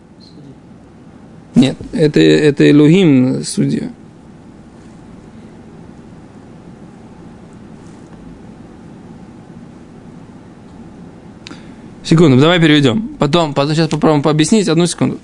Нет, 1.55 1.77
это, 1.91 2.19
это 2.19 2.69
Элухим 2.69 3.43
судья. 3.43 3.91
Секунду, 12.03 12.39
давай 12.39 12.59
переведем. 12.59 13.15
Потом, 13.17 13.53
потом 13.53 13.75
сейчас 13.75 13.87
попробуем 13.87 14.21
пообъяснить. 14.21 14.67
Одну 14.67 14.87
секунду. 14.87 15.19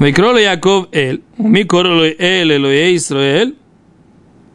ויקרא 0.00 0.32
לו 0.32 0.38
יעקב 0.38 0.84
אל, 0.94 1.18
ומי 1.38 1.64
קורא 1.64 1.82
לו 1.82 2.04
אל 2.20 2.52
אלוהי 2.52 2.90
ישראל? 2.90 3.52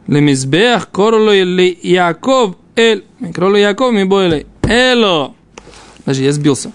למזבח 0.08 0.86
קורא 0.92 1.10
לו 1.10 1.30
ליעקב 1.44 2.52
אל, 2.78 3.00
ויקרא 3.20 3.48
לו 3.48 3.56
יעקב 3.56 3.90
מבוא 3.94 4.22
אלי. 4.22 4.42
Эло. 4.66 5.34
Подожди, 6.04 6.24
я 6.24 6.32
сбился. 6.32 6.72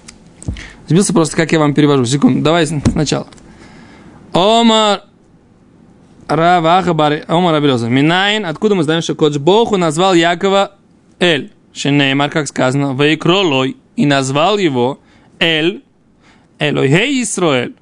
Сбился 0.87 1.13
просто, 1.13 1.35
как 1.35 1.51
я 1.51 1.59
вам 1.59 1.73
перевожу. 1.73 2.05
Секунду, 2.05 2.41
давай 2.41 2.65
сначала. 2.65 3.27
Омар 4.33 5.03
Рава 6.27 6.77
Ахабар, 6.77 7.23
Омар 7.27 7.55
Абелеза. 7.55 7.89
Минайн, 7.89 8.45
откуда 8.45 8.75
мы 8.75 8.83
знаем, 8.83 9.01
что 9.01 9.15
Кодж 9.15 9.37
Богу 9.37 9.77
назвал 9.77 10.13
Якова 10.13 10.71
Эль? 11.19 11.51
Шенеймар, 11.73 12.29
как 12.29 12.47
сказано, 12.47 12.93
Вейкролой, 12.93 13.77
и 13.96 14.06
назвал 14.06 14.58
его 14.58 15.00
Эль, 15.38 15.82
Элохей 16.58 17.22
Исроэль. 17.22 17.74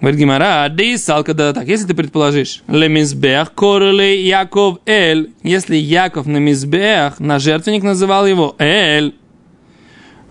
Говорит 0.00 0.18
Гимара, 0.18 0.68
Дейсал, 0.70 1.24
когда 1.24 1.52
так, 1.52 1.68
если 1.68 1.86
ты 1.86 1.94
предположишь, 1.94 2.62
Лемизбех, 2.68 3.52
Короле 3.54 4.26
Яков 4.26 4.78
Эль, 4.86 5.30
если 5.42 5.76
Яков 5.76 6.26
на 6.26 6.38
Мизбех, 6.38 7.20
на 7.20 7.38
жертвенник 7.38 7.82
называл 7.82 8.26
его 8.26 8.56
Эль, 8.58 9.14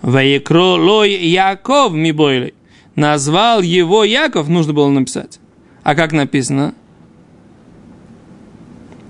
Ваекро 0.02 0.74
Лой 0.74 1.12
Яков 1.12 1.92
Мибойли, 1.92 2.54
назвал 2.96 3.62
его 3.62 4.02
Яков, 4.02 4.48
нужно 4.48 4.72
было 4.72 4.88
написать. 4.88 5.38
А 5.84 5.94
как 5.94 6.12
написано? 6.12 6.74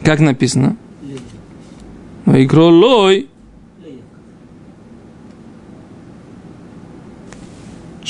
Как 0.05 0.21
написано? 0.21 0.77
Ваекро 2.27 2.65
Лой 2.65 3.29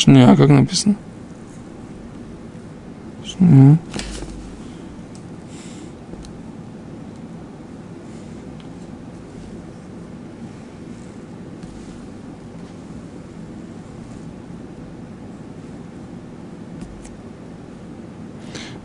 Шне, 0.00 0.24
а 0.24 0.34
как 0.34 0.48
написано? 0.48 0.94
Шне. 3.22 3.76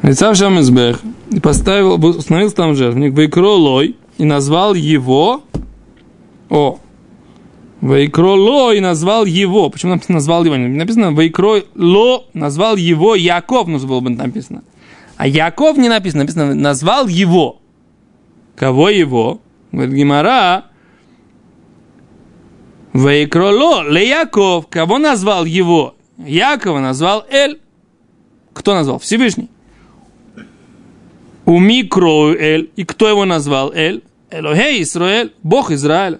Лицав 0.01 0.35
Шамизбех 0.35 0.99
и 1.31 1.39
поставил, 1.39 1.93
установил 1.93 2.51
там 2.51 2.75
жертвенник, 2.75 3.13
выкро 3.13 3.47
лой 3.51 3.95
и 4.17 4.25
назвал 4.25 4.73
его 4.73 5.43
о 6.49 6.79
Вайкро 7.85 8.31
Ло 8.31 8.73
и 8.73 8.79
назвал 8.79 9.25
его. 9.25 9.69
Почему 9.69 9.91
написано 9.93 10.15
назвал 10.15 10.43
его? 10.43 10.57
Написано 10.57 11.11
Вайкро 11.11 11.61
Ло 11.75 12.25
назвал 12.33 12.77
его 12.77 13.13
Яков, 13.13 13.67
нужно 13.67 13.87
было 13.87 13.99
бы 13.99 14.09
написано. 14.09 14.63
А 15.17 15.27
Яков 15.27 15.77
не 15.77 15.87
написано, 15.87 16.23
написано 16.23 16.55
назвал 16.55 17.07
его. 17.07 17.61
Кого 18.55 18.89
его? 18.89 19.39
Говорит 19.71 19.93
Гимара. 19.93 20.65
Вайкро 22.93 23.51
Ло 23.51 23.83
Ле 23.83 24.09
Яков. 24.09 24.65
Кого 24.67 24.97
назвал 24.97 25.45
его? 25.45 25.93
Якова 26.17 26.79
назвал 26.79 27.23
Эль. 27.29 27.61
Кто 28.53 28.73
назвал? 28.73 28.97
Всевышний. 28.97 29.51
У 31.45 31.59
микро 31.59 32.33
Эль. 32.33 32.71
И 32.75 32.83
кто 32.83 33.07
его 33.07 33.25
назвал 33.25 33.71
Эль? 33.73 34.01
Элохей 34.31 34.81
Исраэль, 34.81 35.33
Бог 35.43 35.69
Израиля. 35.69 36.19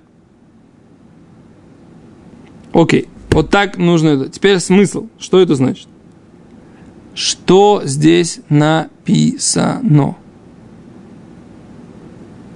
Окей, 2.76 3.08
вот 3.30 3.50
так 3.52 3.78
нужно. 3.78 4.28
Теперь 4.28 4.60
смысл. 4.60 5.08
Что 5.18 5.40
это 5.40 5.56
значит? 5.56 5.88
Что 7.14 7.82
здесь 7.86 8.42
написано? 8.50 10.18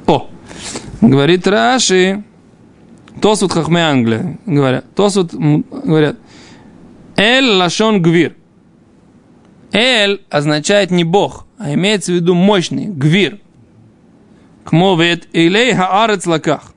О, 0.05 0.29
говорит 0.99 1.47
Раши, 1.47 2.25
Тосут 3.21 3.53
Хахме 3.53 3.79
Англия, 3.79 4.37
говорят, 4.45 4.93
Тосут 4.93 5.33
говорят, 5.33 6.17
Эль 7.15 7.49
Лашон 7.55 8.01
Гвир. 8.01 8.35
Эль 9.71 10.21
означает 10.29 10.91
не 10.91 11.05
Бог, 11.05 11.45
а 11.57 11.73
имеется 11.73 12.11
в 12.11 12.15
виду 12.15 12.33
мощный, 12.33 12.87
Гвир. 12.87 13.39
Кмовет 14.65 15.29
Илей 15.31 15.73
Хаарец 15.73 16.25
Лаках. 16.25 16.73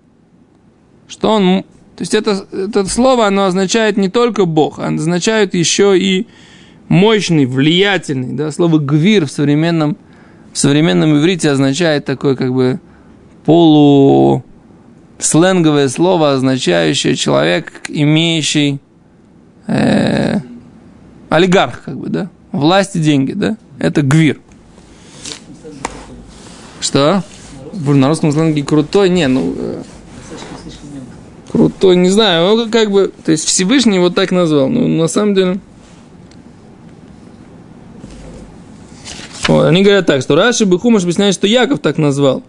Что 1.09 1.31
он 1.31 1.65
есть 2.03 2.15
это, 2.15 2.47
это 2.53 2.85
слово, 2.87 3.27
оно 3.27 3.45
означает 3.45 3.97
не 3.97 4.09
только 4.09 4.45
Бог, 4.45 4.79
оно 4.79 4.97
означает 4.97 5.55
еще 5.55 5.99
и 5.99 6.27
мощный, 6.89 7.47
влиятельный. 7.47 8.35
Да? 8.35 8.51
Слово 8.51 8.79
«гвир» 8.79 9.27
в 9.27 9.31
современном 9.31 9.97
в 10.53 10.59
современном 10.59 11.17
иврите 11.19 11.51
означает 11.51 12.05
такое 12.05 12.37
как 12.37 12.53
бы 12.53 12.79
полу 13.45 14.45
сленговое 15.19 15.89
слово, 15.89 16.33
означающее 16.33 17.15
человек, 17.17 17.73
имеющий 17.89 18.81
э, 19.67 20.41
олигарх, 21.31 21.85
как 21.85 21.97
бы, 21.97 22.09
да, 22.09 22.29
власть 22.51 22.97
и 22.97 23.01
деньги, 23.01 23.33
да, 23.33 23.57
это 23.79 24.03
гвир. 24.03 24.41
Что? 26.81 27.23
На 27.73 28.09
русском 28.09 28.33
сленге 28.33 28.65
крутой, 28.65 29.09
не, 29.09 29.29
ну, 29.29 29.55
крутой, 31.83 31.97
не 31.97 32.11
знаю, 32.11 32.57
ну, 32.57 32.71
как 32.71 32.91
бы, 32.91 33.13
то 33.25 33.33
есть 33.33 33.45
Всевышний 33.45 33.97
его 33.97 34.09
так 34.09 34.31
назвал, 34.31 34.69
но 34.69 34.87
на 34.87 35.09
самом 35.09 35.35
деле... 35.35 35.59
О, 39.49 39.63
они 39.63 39.83
говорят 39.83 40.07
так, 40.07 40.23
что 40.23 40.37
Раши 40.37 40.65
Бехумаш 40.65 41.03
объясняет, 41.03 41.35
что 41.35 41.49
Яков 41.49 41.81
так 41.81 41.99
назвал. 41.99 42.45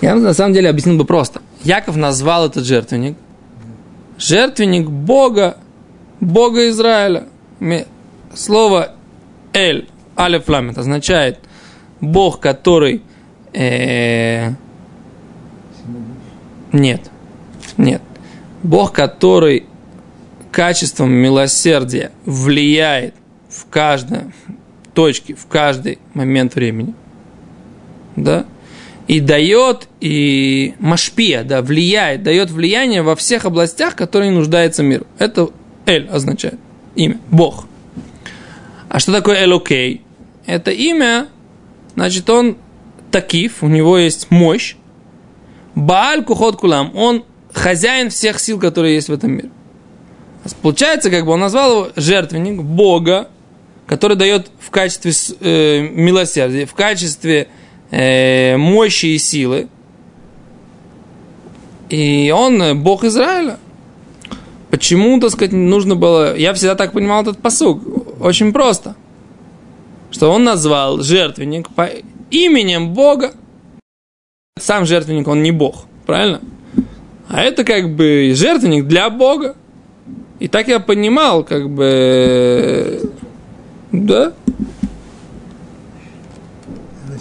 Я 0.00 0.16
на 0.16 0.34
самом 0.34 0.52
деле 0.52 0.68
объяснил 0.68 0.98
бы 0.98 1.04
просто. 1.04 1.40
Яков 1.62 1.96
назвал 1.96 2.46
этот 2.46 2.64
жертвенник. 2.64 3.16
Жертвенник 4.18 4.88
Бога, 4.88 5.58
Бога 6.20 6.68
Израиля. 6.70 7.28
Слово 8.34 8.94
Эль, 9.52 9.86
Алеф 10.18 10.48
Ламет, 10.48 10.76
означает 10.78 11.38
Бог, 12.00 12.40
который... 12.40 13.02
Э, 13.52 14.54
нет, 16.72 17.10
нет. 17.76 18.02
Бог, 18.62 18.92
который 18.92 19.66
качеством 20.50 21.12
милосердия 21.12 22.12
влияет 22.24 23.14
в 23.48 23.66
каждой 23.66 24.32
точке, 24.94 25.34
в 25.34 25.46
каждый 25.46 25.98
момент 26.14 26.54
времени. 26.54 26.94
Да? 28.16 28.46
и 29.08 29.20
дает, 29.20 29.88
и 30.00 30.74
машпия, 30.78 31.42
да, 31.42 31.60
влияет, 31.62 32.22
дает 32.22 32.50
влияние 32.50 33.02
во 33.02 33.16
всех 33.16 33.44
областях, 33.44 33.96
которые 33.96 34.30
нуждается 34.30 34.82
мир. 34.82 35.04
Это 35.18 35.50
Эль 35.86 36.08
означает 36.08 36.58
имя, 36.94 37.18
Бог. 37.30 37.66
А 38.88 38.98
что 38.98 39.12
такое 39.12 39.44
Элокей? 39.44 40.02
Это 40.46 40.70
имя, 40.70 41.28
значит, 41.94 42.28
он 42.30 42.56
такив, 43.10 43.62
у 43.62 43.68
него 43.68 43.98
есть 43.98 44.30
мощь. 44.30 44.76
Бааль 45.74 46.24
Кухот 46.24 46.56
Кулам, 46.56 46.96
он 46.96 47.24
хозяин 47.52 48.10
всех 48.10 48.38
сил, 48.40 48.58
которые 48.58 48.94
есть 48.94 49.08
в 49.08 49.12
этом 49.12 49.32
мире. 49.32 49.50
Получается, 50.60 51.10
как 51.10 51.24
бы 51.24 51.32
он 51.32 51.40
назвал 51.40 51.70
его 51.70 51.88
жертвенник 51.96 52.62
Бога, 52.62 53.28
который 53.86 54.16
дает 54.16 54.50
в 54.58 54.70
качестве 54.70 55.12
э, 55.40 55.80
милосердия, 55.88 56.66
в 56.66 56.74
качестве 56.74 57.48
э, 57.90 58.56
мощи 58.56 59.06
и 59.06 59.18
силы. 59.18 59.68
И 61.90 62.32
он 62.34 62.82
Бог 62.82 63.04
Израиля. 63.04 63.58
Почему, 64.70 65.20
так 65.20 65.30
сказать, 65.30 65.52
нужно 65.52 65.94
было... 65.94 66.34
Я 66.34 66.54
всегда 66.54 66.74
так 66.74 66.92
понимал 66.92 67.22
этот 67.22 67.38
посуг. 67.38 67.82
Очень 68.20 68.54
просто. 68.54 68.96
Что 70.10 70.30
он 70.32 70.44
назвал 70.44 71.02
жертвенник 71.02 71.68
по 71.68 71.90
именем 72.30 72.94
Бога. 72.94 73.34
Сам 74.58 74.84
жертвенник, 74.84 75.28
он 75.28 75.42
не 75.42 75.50
Бог. 75.50 75.86
Правильно? 76.06 76.40
А 77.28 77.40
это 77.40 77.64
как 77.64 77.94
бы 77.94 78.32
жертвенник 78.34 78.86
для 78.86 79.08
Бога. 79.10 79.56
И 80.40 80.48
так 80.48 80.68
я 80.68 80.80
понимал, 80.80 81.44
как 81.44 81.70
бы... 81.70 83.10
Да? 83.92 84.32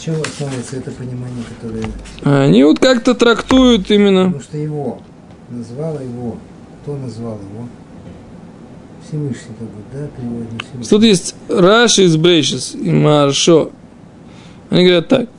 чем 0.03 0.15
основывается 0.19 0.77
это 0.77 0.89
понимание, 0.91 1.43
которое... 1.55 1.83
Они 2.23 2.63
вот 2.63 2.79
как-то 2.79 3.13
трактуют 3.13 3.91
именно... 3.91 4.25
Потому 4.25 4.41
что 4.41 4.57
его, 4.57 4.99
назвала 5.49 6.01
его, 6.01 6.37
кто 6.81 6.97
назвал 6.97 7.35
его? 7.35 7.67
Всевышний 9.07 9.55
как 9.59 9.67
бы, 9.67 9.83
да, 9.93 10.07
переводит 10.17 10.49
Всевышний. 10.63 10.89
Тут 10.89 11.03
есть 11.03 11.35
Раши 11.49 12.05
из 12.05 12.17
Брейшис 12.17 12.73
и 12.73 12.89
Маршо. 12.89 13.69
Они 14.71 14.85
говорят 14.85 15.07
так. 15.07 15.29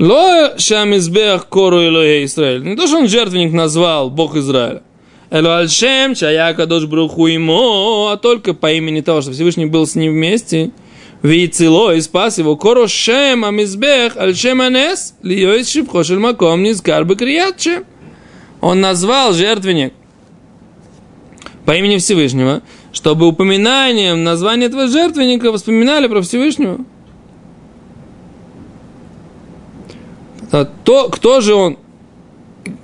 Ло 0.00 0.56
шамизбех 0.56 1.46
кору 1.48 1.86
Элоя 1.86 2.24
Израиль. 2.24 2.64
Не 2.64 2.74
то, 2.74 2.86
что 2.86 2.96
он 2.96 3.06
жертвенник 3.06 3.52
назвал 3.52 4.08
Бог 4.08 4.34
Израиля. 4.34 4.82
Эло 5.28 5.58
альшем 5.58 6.14
чаяка 6.14 6.64
дош 6.64 6.86
бруху 6.86 7.26
ему, 7.26 8.06
а 8.06 8.16
только 8.16 8.54
по 8.54 8.72
имени 8.72 9.02
того, 9.02 9.20
что 9.20 9.32
Всевышний 9.32 9.66
был 9.66 9.86
с 9.86 9.96
ним 9.96 10.14
вместе. 10.14 10.70
Вицело 11.22 11.94
и 11.94 12.00
спас 12.00 12.38
его. 12.38 12.56
Кору 12.56 12.88
шем 12.88 13.44
амизбех 13.44 14.16
альшем 14.16 14.62
анес 14.62 15.12
лио 15.22 15.52
из 15.56 15.68
шипхо 15.68 16.02
шельмаком 16.02 16.62
низкар 16.62 17.04
бы 17.04 17.14
криятшем. 17.14 17.84
Он 18.62 18.80
назвал 18.80 19.34
жертвенник 19.34 19.92
по 21.66 21.72
имени 21.72 21.98
Всевышнего, 21.98 22.62
чтобы 22.94 23.26
упоминанием 23.26 24.24
названия 24.24 24.64
этого 24.64 24.88
жертвенника 24.88 25.52
вспоминали 25.52 26.06
про 26.06 26.22
Всевышнего. 26.22 26.86
То, 30.50 31.08
кто 31.10 31.40
же 31.40 31.54
он? 31.54 31.78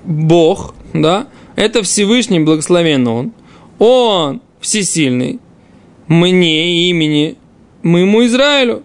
Бог, 0.05 0.75
да? 0.95 1.27
Это 1.57 1.83
Всевышний, 1.83 2.41
благословен 2.41 3.07
Он. 3.09 3.33
Он 3.79 4.41
всесильный. 4.61 5.41
Мне 6.07 6.89
имени 6.89 7.37
моему 7.83 8.25
Израилю. 8.27 8.83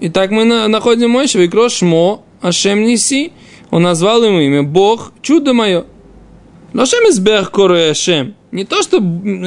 И 0.00 0.08
так 0.08 0.30
мы 0.30 0.44
на, 0.44 0.66
находим 0.66 1.10
Мойша, 1.10 1.38
Викро 1.38 1.68
Шмо, 1.68 2.24
Ашем 2.40 2.82
Ниси. 2.84 3.32
Он 3.70 3.82
назвал 3.82 4.24
ему 4.24 4.40
имя 4.40 4.62
Бог, 4.62 5.12
чудо 5.22 5.52
мое. 5.52 5.84
Лошем 6.72 7.08
избех 7.10 7.50
кору 7.50 7.76
Ашем. 7.76 8.34
Не 8.50 8.64
то, 8.64 8.82
что 8.82 8.98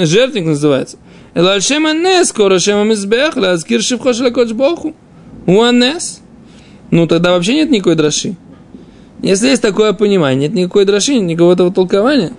жертвник 0.05 0.45
называется. 0.45 0.97
Эло 1.33 1.53
Ашем 1.53 1.85
Анес, 1.85 2.31
кору 2.31 2.55
Ашем 2.55 2.93
избех, 2.93 3.35
лазкир 3.35 3.81
шивхо 3.81 4.13
шлакоч 4.13 4.51
Богу. 4.51 4.95
У 5.45 5.61
Анес. 5.61 6.21
Ну, 6.91 7.07
тогда 7.07 7.31
вообще 7.31 7.53
нет 7.53 7.69
никакой 7.69 7.95
драши. 7.95 8.35
Если 9.21 9.49
есть 9.49 9.61
такое 9.61 9.93
понимание, 9.93 10.47
нет 10.47 10.55
никакой 10.55 10.85
драши, 10.85 11.17
никакого 11.19 11.53
этого 11.53 11.73
толкования. 11.73 12.33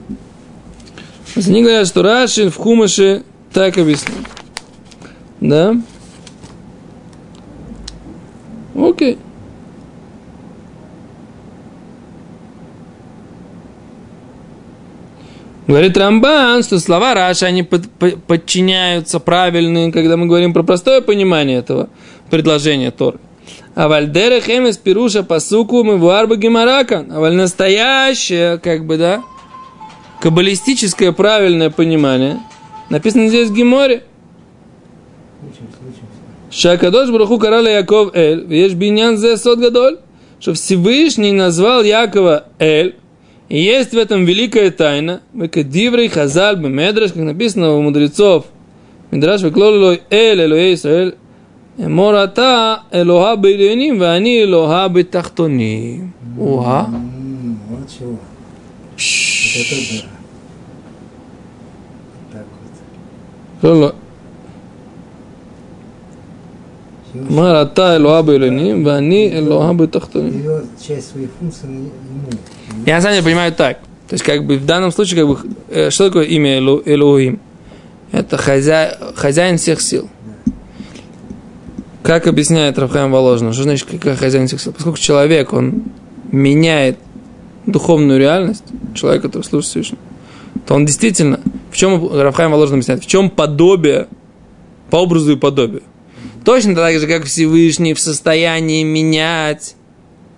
Они 1.37 1.62
говорят, 1.62 1.87
что 1.87 2.02
Рашин 2.02 2.50
в 2.50 2.56
Хумаше 2.56 3.22
так 3.52 3.76
объясняет. 3.78 4.26
Да? 5.40 5.76
Окей. 8.74 9.18
Говорит 15.66 15.98
Рамбан, 15.98 16.62
что 16.62 16.78
слова 16.78 17.12
Раша, 17.12 17.46
они 17.46 17.62
под, 17.62 17.90
подчиняются 18.26 19.20
правильные, 19.20 19.92
когда 19.92 20.16
мы 20.16 20.26
говорим 20.26 20.54
про 20.54 20.62
простое 20.62 21.02
понимание 21.02 21.58
этого 21.58 21.90
предложения 22.30 22.90
Торы. 22.90 23.18
А 23.74 23.88
вальдера 23.88 24.40
хемес 24.40 24.76
пируша 24.76 25.22
пасуку 25.22 25.85
мы 25.85 25.98
варба 25.98 26.37
гемарака. 26.37 27.07
А 27.11 27.20
валь 27.20 27.35
настоящее, 27.35 28.59
как 28.59 28.85
бы, 28.85 28.96
да, 28.96 29.22
каббалистическое 30.20 31.12
правильное 31.12 31.70
понимание. 31.70 32.40
Написано 32.90 33.28
здесь 33.28 33.50
в 33.50 33.54
Геморе. 33.54 34.02
Шакадош 36.50 37.11
Браху 37.11 37.38
Карала 37.38 37.68
Яков 37.68 38.14
Эль, 38.14 38.44
веш 38.46 38.72
биньян 38.72 39.18
зе 39.18 39.37
сот 39.37 39.59
гадоль, 39.59 39.98
что 40.40 40.54
Всевышний 40.54 41.33
назвал 41.33 41.83
Якова 41.83 42.46
Эль, 42.59 42.96
и 43.50 43.61
есть 43.61 43.92
в 43.92 43.98
этом 43.98 44.24
великая 44.24 44.70
тайна, 44.70 45.20
Векадиврей 45.35 46.09
Хазаль 46.09 46.57
Бемедраш, 46.57 47.12
как 47.12 47.22
написано 47.22 47.74
у 47.74 47.83
мудрецов, 47.83 48.46
Медраш 49.11 49.42
Веклолой 49.42 50.02
Эль, 50.09 50.40
Элоэ 50.40 50.72
Исраэль, 50.72 51.16
אמור 51.86 52.23
אתה 52.23 52.76
אלוהה 52.93 53.36
בעליונים 53.36 54.02
ואני 54.02 54.43
אלוהה 54.43 54.88
בתחתונים. 54.88 56.12
וואה. 56.38 56.86
Вот 57.69 57.89
чего. 57.89 58.17
Вот 58.95 59.62
это 59.62 59.76
да. 59.91 60.08
Так 62.32 62.45
вот. 62.62 63.63
לא, 63.63 63.82
לא. 63.82 63.91
אמר 67.32 67.62
אתה 67.62 67.95
אלוהה 67.95 68.21
בעליונים 68.21 68.86
ואני 68.86 69.32
אלוהה 69.34 69.73
בתחתונים. 69.73 70.34
Ее 70.34 70.62
часть 70.88 71.12
своей 71.12 71.28
функции 71.39 71.67
ему. 71.67 71.91
Я 72.86 72.95
на 72.95 73.02
самом 73.02 73.15
деле 73.15 73.26
понимаю 73.26 73.52
так. 73.54 73.78
То 74.10 74.15
есть, 74.15 74.23
как 74.23 74.45
бы 74.45 74.58
в 74.58 74.65
данном 74.65 74.91
случае, 74.91 75.21
как 75.21 75.28
бы, 75.28 75.39
э, 75.69 75.89
что 75.89 76.08
такое 76.08 76.26
имя 76.26 76.58
Элу, 76.58 76.82
Элуим? 76.86 77.39
Это 78.12 78.38
хозя... 78.38 78.97
хозяин 79.15 79.58
всех 79.58 79.82
сил. 79.82 80.10
Как 82.09 82.27
объясняет 82.27 82.79
Рафхайм 82.79 83.12
Воложин, 83.12 83.53
что 83.53 83.64
значит 83.64 83.87
как 84.01 84.18
хозяин 84.18 84.49
сил? 84.49 84.59
Поскольку 84.73 84.97
человек, 84.97 85.53
он 85.53 85.83
меняет 86.33 86.97
духовную 87.66 88.18
реальность, 88.18 88.64
человек, 88.94 89.21
который 89.21 89.42
служит 89.42 89.68
Всевышнему, 89.68 90.01
то 90.66 90.75
он 90.75 90.87
действительно, 90.87 91.38
в 91.71 91.77
чем 91.77 92.11
Рафхайм 92.11 92.51
Воложин 92.51 92.77
объясняет, 92.77 93.05
в 93.05 93.07
чем 93.07 93.29
подобие, 93.29 94.09
по 94.88 94.97
образу 94.97 95.33
и 95.33 95.37
подобию. 95.37 95.83
Точно 96.47 96.75
так 96.75 96.99
же, 96.99 97.07
как 97.07 97.25
Всевышний 97.25 97.92
в 97.92 98.01
состоянии 98.01 98.85
менять 98.85 99.77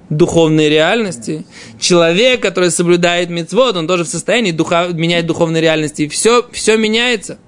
духовные 0.08 0.70
реальности. 0.70 1.46
Человек, 1.78 2.42
который 2.42 2.72
соблюдает 2.72 3.30
мецвод, 3.30 3.76
он 3.76 3.86
тоже 3.86 4.02
в 4.02 4.08
состоянии 4.08 4.50
духа, 4.50 4.88
менять 4.92 5.24
духовные 5.24 5.62
реальности. 5.62 6.02
И 6.02 6.08
все, 6.08 6.44
все 6.50 6.76
меняется. 6.76 7.38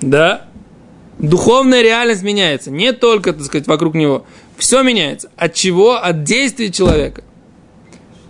Да. 0.00 0.48
Духовная 1.18 1.82
реальность 1.82 2.22
меняется. 2.22 2.70
Не 2.70 2.92
только, 2.92 3.32
так 3.32 3.44
сказать, 3.44 3.66
вокруг 3.66 3.94
него. 3.94 4.24
Все 4.56 4.82
меняется. 4.82 5.30
От 5.36 5.54
чего? 5.54 5.96
От 5.96 6.22
действий 6.22 6.72
человека. 6.72 7.24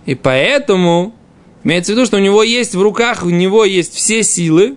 И 0.05 0.15
поэтому 0.15 1.13
имеется 1.63 1.91
в 1.91 1.95
виду, 1.95 2.05
что 2.05 2.17
у 2.17 2.19
него 2.19 2.41
есть 2.41 2.73
в 2.73 2.81
руках, 2.81 3.23
у 3.23 3.29
него 3.29 3.63
есть 3.63 3.93
все 3.93 4.23
силы. 4.23 4.75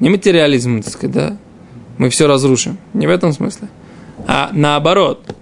Не 0.00 0.10
материализм, 0.10 0.82
так 0.82 0.92
сказать, 0.92 1.14
да? 1.14 1.36
Мы 1.96 2.10
все 2.10 2.26
разрушим. 2.26 2.78
Не 2.92 3.06
в 3.06 3.10
этом 3.10 3.32
смысле. 3.32 3.68
А 4.26 4.50
наоборот. 4.52 5.34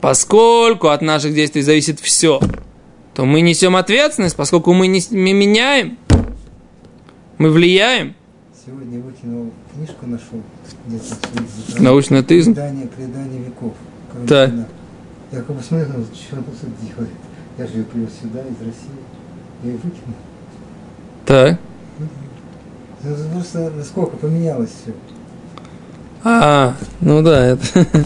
Поскольку 0.00 0.88
от 0.88 1.00
наших 1.00 1.32
действий 1.32 1.62
зависит 1.62 2.00
все, 2.00 2.40
то 3.14 3.24
мы 3.24 3.40
несем 3.40 3.76
ответственность, 3.76 4.36
поскольку 4.36 4.72
мы, 4.72 4.86
не, 4.88 5.00
меняем, 5.10 5.96
мы 7.38 7.50
влияем. 7.50 8.14
Сегодня 8.64 9.00
выкинул 9.00 9.50
книжку, 9.74 10.06
нашел 10.06 10.40
где-то. 10.86 11.82
Научный 11.82 12.20
атеизм? 12.20 12.54
Предание, 12.54 12.86
предание 12.86 13.42
веков. 13.42 13.72
Так. 14.28 14.52
Я 15.32 15.40
как 15.40 15.56
бы 15.56 15.60
смотрел, 15.60 15.88
что 16.14 16.36
он 16.36 16.44
тут 16.44 16.54
делает. 16.80 17.10
Я 17.58 17.66
же 17.66 17.78
ее 17.78 17.84
привез 17.84 18.10
сюда, 18.20 18.38
из 18.38 18.60
России. 18.60 19.02
Я 19.64 19.70
ее 19.70 19.78
выкинул. 19.78 20.14
Так. 21.26 21.58
Ну, 23.02 23.16
просто 23.32 23.68
насколько 23.76 24.16
поменялось 24.16 24.70
все. 24.70 24.94
А, 26.22 26.76
ну 27.00 27.20
да, 27.20 27.44
это... 27.44 27.64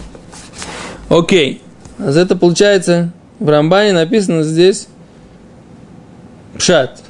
Окей. 1.11 1.61
А 1.99 2.13
за 2.13 2.21
это 2.21 2.35
получается, 2.35 3.13
в 3.41 3.49
Рамбане 3.51 3.93
написано 3.93 4.43
здесь 4.43 4.89
пшат. 6.57 7.03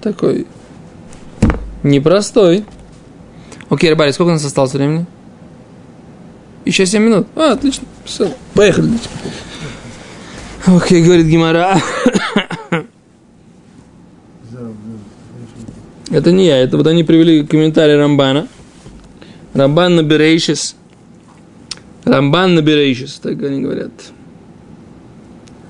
Такой 0.00 0.46
непростой. 1.82 2.64
Окей, 3.70 3.90
Рыбари, 3.90 4.12
сколько 4.12 4.30
у 4.30 4.32
нас 4.32 4.44
осталось 4.44 4.72
времени? 4.72 5.06
Еще 6.64 6.86
7 6.86 7.02
минут. 7.02 7.26
А, 7.36 7.52
отлично. 7.52 7.86
Все, 8.04 8.32
поехали. 8.54 8.90
Окей, 10.66 11.02
говорит 11.02 11.26
Гимара. 11.26 11.80
Это 16.10 16.32
не 16.32 16.46
я, 16.46 16.56
это 16.58 16.78
вот 16.78 16.86
они 16.86 17.04
привели 17.04 17.46
комментарий 17.46 17.96
Рамбана. 17.96 18.48
Рамбан 19.52 19.96
наберейшис. 19.96 20.74
Рамбан 22.04 22.54
наберейшис, 22.54 23.20
так 23.22 23.42
они 23.42 23.60
говорят 23.60 23.92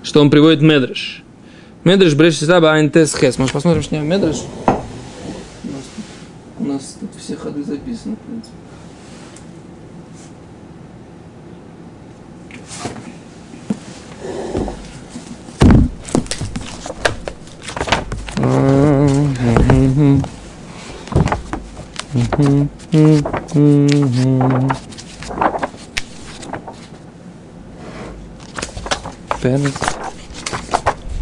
что 0.08 0.22
он 0.22 0.30
приводит 0.30 0.62
Медреш. 0.62 1.22
Медреш 1.84 2.14
Бреш 2.14 2.38
Саба 2.38 2.72
Айн 2.72 2.90
Тес 2.90 3.14
Хес. 3.14 3.38
Может, 3.38 3.52
посмотрим, 3.52 3.82
что 3.82 3.98
Медреш? 3.98 4.36
Нас, 6.78 6.96
тут 7.00 7.10
все 7.18 7.34
ходы 7.34 7.64
записаны, 7.64 8.14
в 8.14 8.18
принципе. 8.20 8.54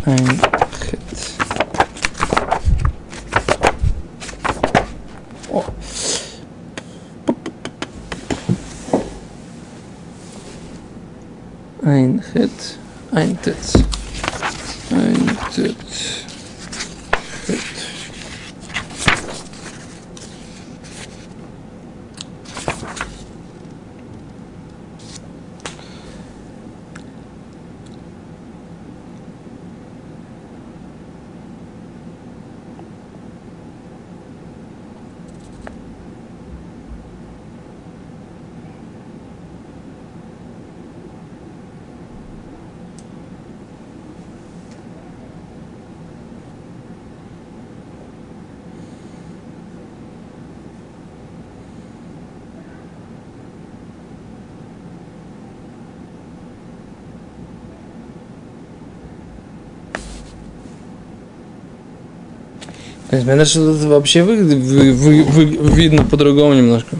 Pera. 0.04 0.55
Tet, 12.36 12.50
ein 13.12 13.38
Tet, 13.40 13.56
ein 14.90 15.38
Tet. 15.54 15.95
Ein 63.16 63.22
Tit. 63.22 63.22
То 63.22 63.22
есть, 63.22 63.26
мне 63.26 63.36
даже 63.36 63.60
вообще 63.88 64.22
вы, 64.22 64.36
вы, 64.36 64.92
вы, 64.92 65.24
вы, 65.24 65.70
видно 65.70 66.04
по-другому 66.04 66.54
немножко. 66.54 66.96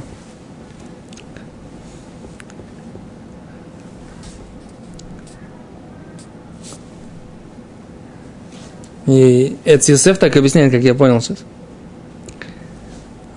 И 9.07 9.57
Эд 9.65 9.85
Юсеф 9.85 10.19
так 10.19 10.37
объясняет, 10.37 10.73
как 10.73 10.83
я 10.83 10.95
понял 10.95 11.21
сейчас. 11.21 11.39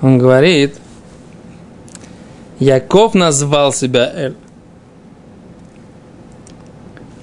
Он 0.01 0.17
говорит, 0.17 0.75
Яков 2.59 3.13
назвал 3.13 3.71
себя 3.73 4.11
Эль. 4.15 4.35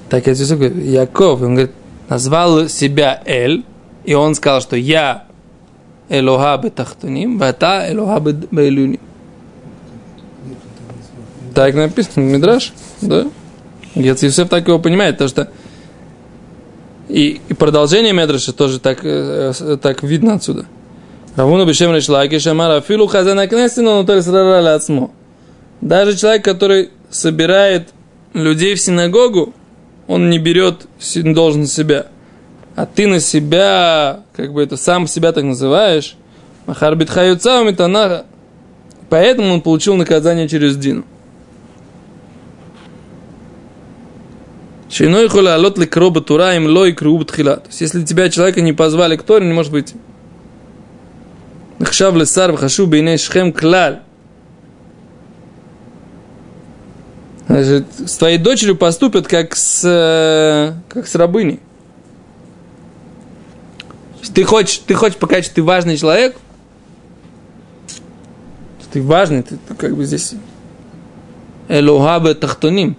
Так 0.08 0.28
Эд 0.28 0.38
Юсеф 0.38 0.58
говорит, 0.58 0.84
Яков, 0.84 1.42
он 1.42 1.54
говорит, 1.54 1.72
назвал 2.08 2.68
себя 2.68 3.20
Эль, 3.24 3.64
и 4.04 4.14
он 4.14 4.36
сказал, 4.36 4.60
что 4.60 4.76
я 4.76 5.25
Элоха 6.08 6.58
бетахтуним, 6.62 7.38
вата 7.38 7.86
Элоха 7.90 8.20
бейлюним. 8.20 9.00
Так 11.54 11.74
написано 11.74 12.24
Мидраш, 12.24 12.72
да? 13.00 13.26
Яцисев 13.94 14.48
так 14.48 14.68
его 14.68 14.78
понимает, 14.78 15.14
потому 15.14 15.28
что 15.28 15.50
и, 17.08 17.40
и 17.48 17.54
продолжение 17.54 18.12
Медраша 18.12 18.52
тоже 18.52 18.80
так, 18.80 19.00
так 19.80 20.02
видно 20.02 20.34
отсюда. 20.34 20.66
Равуна 21.36 21.64
Бешем 21.64 21.94
Решлаки 21.94 22.38
Шамара 22.38 22.80
Филу 22.80 23.06
Хазана 23.06 23.46
Кнестина 23.46 24.02
Нутель. 24.02 24.22
Даже 25.80 26.16
человек, 26.16 26.44
который 26.44 26.90
собирает 27.10 27.90
людей 28.32 28.74
в 28.74 28.80
синагогу, 28.80 29.54
он 30.08 30.30
не 30.30 30.38
берет 30.38 30.86
должен 31.14 31.66
себя 31.66 32.06
а 32.76 32.84
ты 32.84 33.06
на 33.06 33.20
себя, 33.20 34.20
как 34.34 34.52
бы 34.52 34.62
это 34.62 34.76
сам 34.76 35.08
себя 35.08 35.32
так 35.32 35.44
называешь, 35.44 36.14
Махар 36.66 36.94
Битхаюца 36.94 37.64
Митана, 37.64 38.26
поэтому 39.08 39.54
он 39.54 39.62
получил 39.62 39.96
наказание 39.96 40.46
через 40.46 40.76
Дину. 40.76 41.04
Шиной 44.90 45.28
хуля 45.28 45.54
алот 45.54 45.78
ли 45.78 45.86
кроба 45.86 46.20
тура 46.20 46.54
им 46.54 46.66
лой 46.66 46.92
круб 46.92 47.26
тхила. 47.26 47.56
То 47.56 47.68
есть, 47.68 47.80
если 47.80 48.04
тебя 48.04 48.28
человека 48.28 48.60
не 48.60 48.72
позвали 48.72 49.16
к 49.16 49.22
Торе, 49.22 49.46
не 49.46 49.52
может 49.52 49.72
быть. 49.72 49.94
Нахшав 51.78 52.14
лесар 52.14 52.52
вхашу 52.52 52.86
бейней 52.86 53.18
шхем 53.18 53.52
клаль. 53.52 54.00
Значит, 57.48 57.86
с 58.06 58.16
твоей 58.16 58.38
дочерью 58.38 58.76
поступят 58.76 59.26
как 59.26 59.56
с, 59.56 59.82
э, 59.84 60.72
как 60.88 61.06
с 61.06 61.14
рабыней. 61.14 61.60
Ты 64.36 64.44
хочешь, 64.44 64.82
ты 64.86 64.92
хочешь 64.92 65.16
показать, 65.16 65.46
что 65.46 65.54
ты 65.54 65.62
важный 65.62 65.96
человек? 65.96 66.36
Что 67.88 68.92
ты 68.92 69.02
важный, 69.02 69.42
ты, 69.42 69.56
ты 69.66 69.74
как 69.74 69.96
бы 69.96 70.04
здесь 70.04 70.34
Элохабе 71.68 72.34
Тахтуним. 72.34 72.98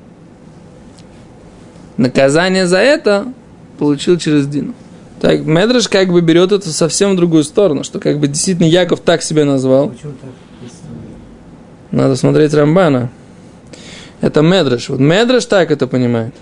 Наказание 1.95 2.65
за 2.65 2.79
это 2.79 3.31
получил 3.77 4.17
через 4.17 4.47
Дину. 4.47 4.73
Так, 5.21 5.41
Медраш 5.41 5.87
как 5.89 6.11
бы 6.11 6.21
берет 6.21 6.51
это 6.51 6.71
совсем 6.71 7.13
в 7.13 7.17
другую 7.17 7.43
сторону, 7.43 7.83
что 7.83 7.99
как 7.99 8.17
бы 8.19 8.27
действительно 8.27 8.65
Яков 8.65 9.01
так 9.01 9.21
себя 9.21 9.45
назвал. 9.45 9.93
Надо 11.91 12.15
смотреть 12.15 12.55
Рамбана. 12.55 13.11
Это 14.21 14.41
Медраш. 14.41 14.89
Вот 14.89 14.99
Медраш 14.99 15.45
так 15.45 15.69
это 15.69 15.85
понимает. 15.85 16.33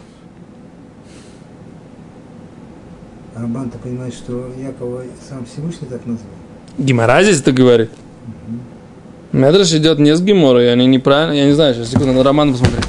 Рамбан-то 3.36 3.78
понимает, 3.78 4.14
что 4.14 4.50
Якова 4.58 5.04
сам 5.28 5.46
Всевышний 5.46 5.88
так 5.90 6.06
назвал. 6.06 6.32
Гимара 6.78 7.22
здесь 7.22 7.42
это 7.42 7.52
говорит. 7.52 7.92
Медраш 9.34 9.74
идет 9.74 10.00
не 10.00 10.16
с 10.16 10.22
Гиморой, 10.22 10.72
они 10.72 10.88
неправильно, 10.88 11.34
я 11.34 11.46
не 11.46 11.52
знаю, 11.52 11.74
сейчас 11.74 11.90
секунду, 11.90 12.14
на 12.14 12.24
Роман 12.24 12.54
посмотреть. 12.54 12.86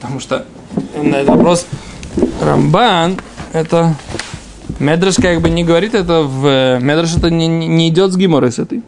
Потому 0.00 0.18
что 0.18 0.44
на 1.00 1.16
этот 1.16 1.28
вопрос 1.28 1.66
Рамбан 2.42 3.16
это 3.52 3.94
Медраш 4.80 5.16
как 5.16 5.40
бы 5.40 5.50
не 5.50 5.62
говорит 5.62 5.94
это 5.94 6.22
в... 6.22 6.78
Медраш 6.80 7.16
это 7.16 7.30
не, 7.30 7.46
не 7.46 7.88
идет 7.88 8.12
с 8.12 8.16
Гиморой 8.16 8.50
с 8.50 8.58
этой. 8.58 8.82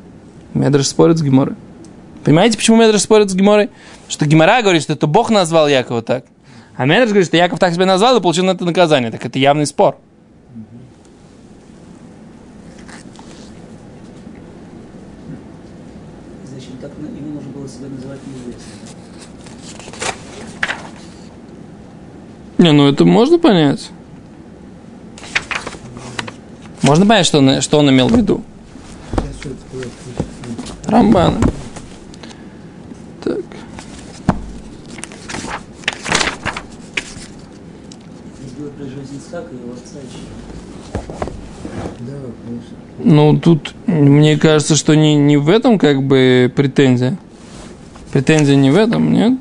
Медраш 0.54 0.88
спорит 0.88 1.18
с 1.18 1.22
Гиморой. 1.22 1.54
Понимаете, 2.24 2.58
почему 2.58 2.78
Медраш 2.78 3.02
спорит 3.02 3.30
с 3.30 3.34
Гиморой? 3.34 3.70
Что 4.08 4.26
Гимора 4.26 4.60
говорит, 4.62 4.82
что 4.82 4.94
это 4.94 5.06
Бог 5.06 5.30
назвал 5.30 5.68
Якова 5.68 6.02
так. 6.02 6.24
А 6.76 6.84
Медраш 6.84 7.08
говорит, 7.08 7.26
что 7.26 7.36
Яков 7.36 7.58
так 7.58 7.72
себя 7.72 7.86
назвал 7.86 8.16
и 8.16 8.20
получил 8.20 8.44
на 8.44 8.50
это 8.50 8.64
наказание. 8.64 9.10
Так 9.10 9.24
это 9.24 9.38
явный 9.38 9.66
спор. 9.66 9.98
Значит, 16.44 16.80
так 16.80 16.90
ему 16.98 17.34
нужно 17.34 17.50
было 17.50 17.68
себя 17.68 17.88
называть 17.88 18.20
неизвестным. 18.26 18.76
Не, 22.58 22.72
ну 22.72 22.88
это 22.88 23.04
можно 23.04 23.38
понять. 23.38 23.90
Можно 26.82 27.06
понять, 27.06 27.26
что 27.26 27.38
он, 27.38 27.60
что 27.62 27.78
он 27.78 27.90
имел 27.90 28.08
в 28.08 28.16
виду. 28.16 28.42
Рамбана. 30.86 31.40
Так. 33.22 33.40
Сделать 38.40 38.72
про 38.74 38.84
жизнь 38.84 39.18
Исхака 39.18 39.52
и 39.52 39.56
его 39.56 39.72
отца 39.72 39.98
еще. 39.98 40.22
Да, 42.00 42.12
конечно. 42.46 42.76
Ну, 43.08 43.38
тут, 43.38 43.72
мне 43.86 44.36
кажется, 44.36 44.74
что 44.74 44.96
не, 44.96 45.14
не 45.14 45.36
в 45.36 45.48
этом 45.48 45.78
как 45.78 46.02
бы 46.02 46.52
претензия. 46.56 47.16
Претензия 48.12 48.56
не 48.56 48.72
в 48.72 48.76
этом, 48.76 49.12
нет? 49.12 49.34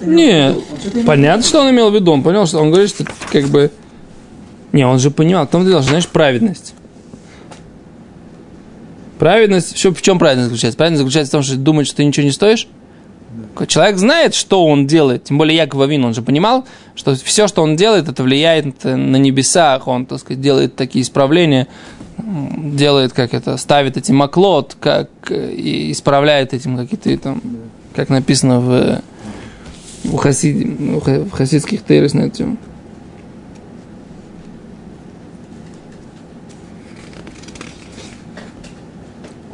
Нет, 0.00 0.56
понятно, 1.04 1.42
что 1.42 1.60
он 1.60 1.70
имел 1.70 1.90
в 1.90 1.94
виду. 1.94 2.12
Он 2.12 2.22
понял, 2.22 2.46
что 2.46 2.60
он 2.60 2.70
говорит, 2.70 2.88
что 2.88 3.04
как 3.30 3.44
бы... 3.48 3.70
Не, 4.72 4.86
он 4.86 4.98
же 4.98 5.10
понимал, 5.10 5.46
в 5.46 5.50
том 5.50 5.66
дело, 5.66 5.82
знаешь, 5.82 6.08
праведность. 6.08 6.72
Праведность, 9.18 9.74
еще 9.74 9.92
в 9.92 10.00
чем 10.00 10.18
праведность 10.18 10.48
заключается? 10.48 10.78
Праведность 10.78 11.02
заключается 11.02 11.32
в 11.32 11.32
том, 11.32 11.42
что 11.42 11.56
думать, 11.58 11.86
что 11.86 11.96
ты 11.96 12.04
ничего 12.06 12.24
не 12.24 12.32
стоишь. 12.32 12.66
Человек 13.68 13.98
знает, 13.98 14.34
что 14.34 14.66
он 14.66 14.86
делает, 14.86 15.24
тем 15.24 15.38
более 15.38 15.56
Яков 15.56 15.80
Авин, 15.80 16.04
он 16.04 16.14
же 16.14 16.22
понимал, 16.22 16.64
что 16.94 17.14
все, 17.14 17.46
что 17.46 17.62
он 17.62 17.76
делает, 17.76 18.08
это 18.08 18.22
влияет 18.22 18.84
на 18.84 19.16
небесах, 19.16 19.86
он, 19.86 20.06
так 20.06 20.18
сказать, 20.18 20.40
делает 20.40 20.74
такие 20.74 21.02
исправления, 21.02 21.68
делает, 22.18 23.12
как 23.12 23.32
это, 23.32 23.56
ставит 23.56 23.96
эти 23.96 24.12
маклот, 24.12 24.76
как 24.80 25.08
и 25.30 25.92
исправляет 25.92 26.52
этим 26.52 26.76
какие-то 26.76 27.16
там, 27.18 27.42
как 27.94 28.08
написано 28.08 28.60
в, 28.60 29.02
в, 30.04 30.16
хасиде, 30.16 30.66
в 30.66 31.00
ха- 31.00 31.20
в 31.20 31.30
хасидских 31.30 31.84
тейрес 31.84 32.14
на 32.14 32.30
тему. 32.30 32.56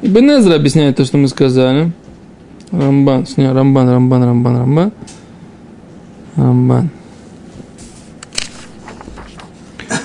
Ибн 0.02 0.30
объясняет 0.52 0.96
то, 0.96 1.04
что 1.04 1.18
мы 1.18 1.28
сказали. 1.28 1.92
Рамбан, 2.72 3.26
сня, 3.26 3.52
Рамбан, 3.52 3.88
Рамбан, 3.88 4.24
Рамбан, 4.24 4.56
Рамбан. 4.56 4.92
Рамбан. 6.36 6.90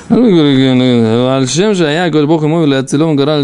Альшем 0.10 1.73
же 1.73 1.84
я, 1.86 2.10
говорю, 2.10 2.28
Бог 2.28 2.43
ему, 2.43 2.65
для 2.65 2.84
целом 2.84 3.15
гора, 3.15 3.41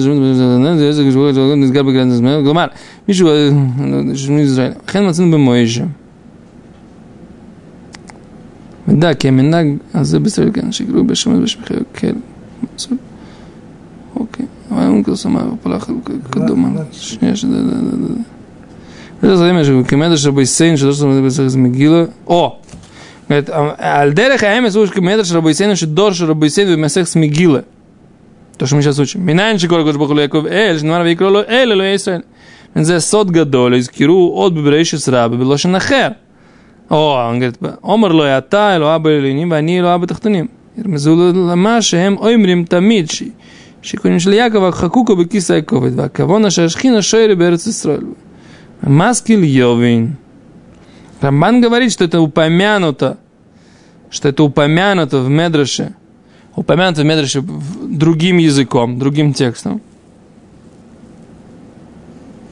Гомар, 2.40 2.74
Мишу, 3.08 3.26
Израиль, 3.26 4.76
Хен 4.92 5.06
Мацин 5.06 5.32
бы 5.32 5.38
мой 5.38 5.66
же. 5.66 5.90
Да, 8.86 9.14
кеминаг, 9.14 9.80
а 9.94 10.04
за 10.04 10.20
быстро, 10.20 10.52
конечно, 10.52 10.86
грубо, 10.86 11.16
что 11.16 11.30
мы 11.30 11.42
бешмехаю, 11.42 11.86
кель. 12.00 12.18
Окей. 14.16 14.48
А 14.70 14.90
он 14.90 15.04
косома, 15.04 15.58
полахал, 15.64 16.02
как 16.02 16.48
дома. 16.48 16.88
Шнеш, 16.94 17.42
да, 17.42 17.62
да, 17.62 17.76
да, 17.76 17.98
да. 17.98 18.24
Это 19.22 19.36
время 19.36 19.64
же 19.64 19.84
Кемеда 19.84 20.18
Шабайсейн, 20.18 20.78
что 20.78 20.88
должен 20.88 21.24
быть 21.24 21.38
из 21.38 21.56
Мегила. 21.56 22.10
О! 22.26 22.60
Говорит, 23.28 23.50
Альдереха 23.50 24.58
Эмес 24.58 24.76
Уж 24.76 24.92
Кемеда 24.92 25.24
Шабайсейн, 25.24 25.76
что 25.76 25.88
должен 25.88 26.28
Шабайсейн 26.28 26.74
в 26.74 26.78
Месех 26.78 27.08
с 27.08 27.16
Мегила. 27.16 27.66
То, 28.58 28.66
что 28.66 28.76
мы 28.76 28.82
сейчас 28.82 29.00
учим. 29.00 29.24
Минайн 29.24 29.60
Шикор 29.60 29.84
Гош 29.84 29.96
Бахулу 29.96 30.22
Яков 30.22 30.46
Эль, 30.46 30.80
Шнмар 30.80 31.04
Викролу 31.04 31.40
Эль, 31.48 31.72
Элу 31.72 31.84
Исраэль. 31.96 32.24
Мензе 32.74 33.00
Сот 33.00 33.30
Гадолю 33.30 33.78
из 33.78 33.90
Киру 33.90 34.32
от 34.34 34.54
Бебрейши 34.54 34.98
Сраба, 34.98 35.36
Белошин 35.36 35.76
Ахер. 35.76 36.18
О, 36.90 37.30
он 37.30 37.40
говорит, 37.40 37.58
Омар 37.82 38.14
Ло 38.14 38.26
Ята, 38.26 38.76
Элу 38.76 38.88
Аба 38.88 39.12
Элюним, 39.12 39.50
Вани 39.50 39.80
Элу 39.80 39.90
Аба 39.90 40.08
Тахтуним. 40.08 40.50
Ирмезу 40.76 41.16
Лама 41.16 41.82
Шем 41.82 42.20
Оймрим 42.22 42.66
Тамидши, 42.66 43.34
Шиконим 43.82 44.20
Шли 44.20 44.38
Якова 44.38 44.72
Хакука 44.72 45.16
Бекиса 45.16 45.56
Яковит, 45.56 45.96
Вакавона 45.96 46.50
Шашхина 46.50 47.02
Шойри 47.02 47.36
Берец 47.36 47.68
Маскил 48.82 49.42
Йовин. 49.42 50.18
Рамбан 51.22 51.62
говорит, 51.62 51.92
что 51.92 52.04
это 52.04 52.20
упомянуто, 52.20 53.18
что 54.10 54.30
это 54.30 54.44
упомянуто 54.44 55.20
в 55.20 55.30
Медраше, 55.30 55.94
упомянуто 56.56 57.02
в 57.02 57.06
Медраше 57.06 57.42
другим 57.42 58.38
языком, 58.38 58.98
другим 58.98 59.34
текстом. 59.34 59.82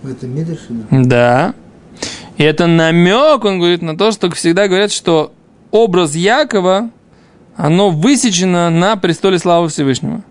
Это 0.04 0.28
или? 0.28 0.58
Да. 0.92 1.54
И 2.38 2.44
это 2.44 2.68
намек, 2.68 3.44
он 3.44 3.60
говорит, 3.60 3.82
на 3.82 3.98
то, 3.98 4.12
что 4.12 4.30
всегда 4.32 4.68
говорят, 4.68 4.92
что 4.92 5.34
образ 5.72 6.16
Якова, 6.16 6.90
оно 7.58 7.90
высечено 7.90 8.70
на 8.70 8.96
престоле 8.96 9.40
славы 9.40 9.68
Всевышнего. 9.68 10.22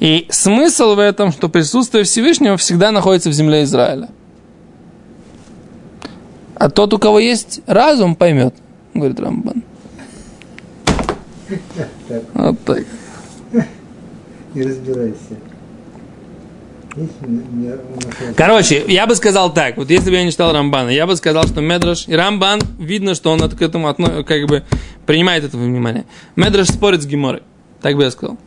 И 0.00 0.26
смысл 0.30 0.94
в 0.94 0.98
этом, 0.98 1.32
что 1.32 1.48
присутствие 1.48 2.04
Всевышнего 2.04 2.56
всегда 2.56 2.90
находится 2.90 3.30
в 3.30 3.32
земле 3.32 3.62
Израиля. 3.62 4.08
А 6.58 6.70
тот, 6.70 6.92
у 6.94 6.98
кого 6.98 7.18
есть 7.18 7.60
разум, 7.66 8.16
поймет, 8.16 8.54
говорит 8.94 9.20
Рамбан. 9.20 9.62
Вот 12.34 12.60
так. 12.64 12.84
не 14.54 14.62
разбирайся. 14.62 15.36
Короче, 18.36 18.84
я 18.88 19.06
бы 19.06 19.14
сказал 19.14 19.52
так, 19.52 19.76
вот 19.76 19.90
если 19.90 20.08
бы 20.08 20.16
я 20.16 20.24
не 20.24 20.30
читал 20.30 20.52
Рамбана, 20.54 20.88
я 20.88 21.06
бы 21.06 21.14
сказал, 21.16 21.44
что 21.46 21.60
Медраш 21.60 22.08
и 22.08 22.14
Рамбан, 22.14 22.60
видно, 22.78 23.14
что 23.14 23.30
он 23.32 23.42
от- 23.42 23.54
к 23.54 23.60
этому 23.60 23.88
отно- 23.88 24.24
как 24.24 24.46
бы 24.46 24.64
принимает 25.04 25.44
это 25.44 25.58
внимание. 25.58 26.06
Медраш 26.36 26.68
спорит 26.68 27.02
с 27.02 27.06
Геморой, 27.06 27.42
так 27.82 27.96
бы 27.96 28.04
я 28.04 28.10
сказал. 28.10 28.38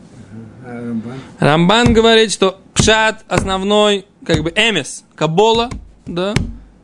А 0.65 0.73
Рамбан? 0.73 1.13
Рамбан 1.37 1.93
говорит, 1.93 2.31
что 2.31 2.59
пшат 2.73 3.23
основной, 3.27 4.05
как 4.25 4.41
бы 4.41 4.51
эмес, 4.55 5.03
кабола, 5.15 5.69
да, 6.07 6.33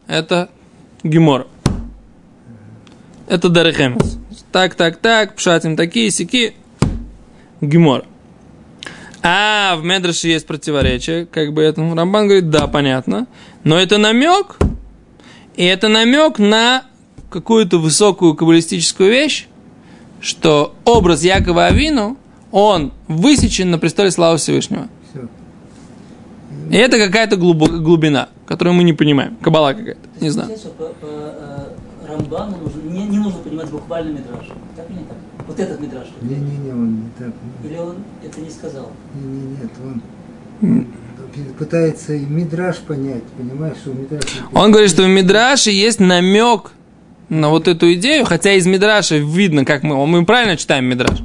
это 0.07 0.49
Гемора. 1.05 1.45
Это 3.27 3.49
Дарехемес. 3.49 4.17
Так, 4.51 4.73
так, 4.73 4.97
так, 4.97 5.35
пшатим 5.35 5.77
такие, 5.77 6.09
сики, 6.09 6.55
Гемора. 7.61 8.05
А 9.21 9.75
в 9.75 9.83
Медраше 9.83 10.27
есть 10.27 10.47
противоречие, 10.47 11.27
как 11.27 11.53
бы 11.53 11.61
этому. 11.61 11.95
Рамбан 11.95 12.25
говорит, 12.25 12.49
да, 12.49 12.65
понятно, 12.65 13.27
но 13.63 13.77
это 13.77 13.99
намек, 13.99 14.57
и 15.55 15.63
это 15.63 15.89
намек 15.89 16.39
на 16.39 16.85
какую-то 17.29 17.77
высокую 17.77 18.33
каббалистическую 18.33 19.11
вещь, 19.11 19.47
что 20.21 20.73
образ 20.85 21.23
Якова 21.23 21.67
Авину, 21.67 22.17
он 22.51 22.93
высечен 23.07 23.69
на 23.69 23.77
престоле 23.77 24.09
славы 24.09 24.37
Всевышнего. 24.37 24.87
Все. 25.11 25.27
И 26.71 26.77
это 26.77 26.97
какая-то 26.97 27.35
глубина, 27.35 28.29
которую 28.45 28.73
мы 28.75 28.83
не 28.83 28.93
понимаем. 28.93 29.35
Кабала 29.41 29.73
какая-то, 29.73 29.99
не 30.19 30.29
знаю. 30.29 30.49
По, 30.77 30.85
по, 30.85 30.95
э, 31.01 31.65
Рамбану 32.07 32.57
нужно, 32.57 32.81
не, 32.81 33.05
не 33.07 33.17
нужно 33.17 33.39
понимать 33.39 33.69
буквально 33.69 34.17
метраж. 34.17 34.47
Так 34.75 34.89
или 34.89 34.99
не 34.99 35.05
так? 35.05 35.17
Вот 35.47 35.59
этот 35.59 35.79
метраж. 35.79 36.07
Не-не-не, 36.21 36.71
он 36.71 36.95
не 36.95 37.09
так. 37.17 37.33
Или 37.63 37.77
он 37.77 37.97
это 38.23 38.41
не 38.41 38.49
сказал? 38.49 38.91
Не-не, 39.15 39.57
нет, 39.57 39.71
он 39.83 40.01
пытается 41.57 42.13
и 42.13 42.25
мидраж 42.25 42.77
понять, 42.77 43.23
понимаешь, 43.37 43.77
что 43.77 43.91
мидраж... 43.91 44.23
Он 44.53 44.71
говорит, 44.71 44.89
что 44.89 45.03
в 45.03 45.07
Мидраше 45.07 45.71
есть 45.71 45.99
намек 45.99 46.71
на 47.29 47.49
вот 47.49 47.67
эту 47.67 47.93
идею, 47.93 48.25
хотя 48.25 48.53
из 48.53 48.65
Мидраша 48.65 49.17
видно, 49.17 49.65
как 49.65 49.83
мы, 49.83 50.05
мы 50.07 50.25
правильно 50.25 50.55
читаем 50.55 50.85
Мидраш. 50.85 51.19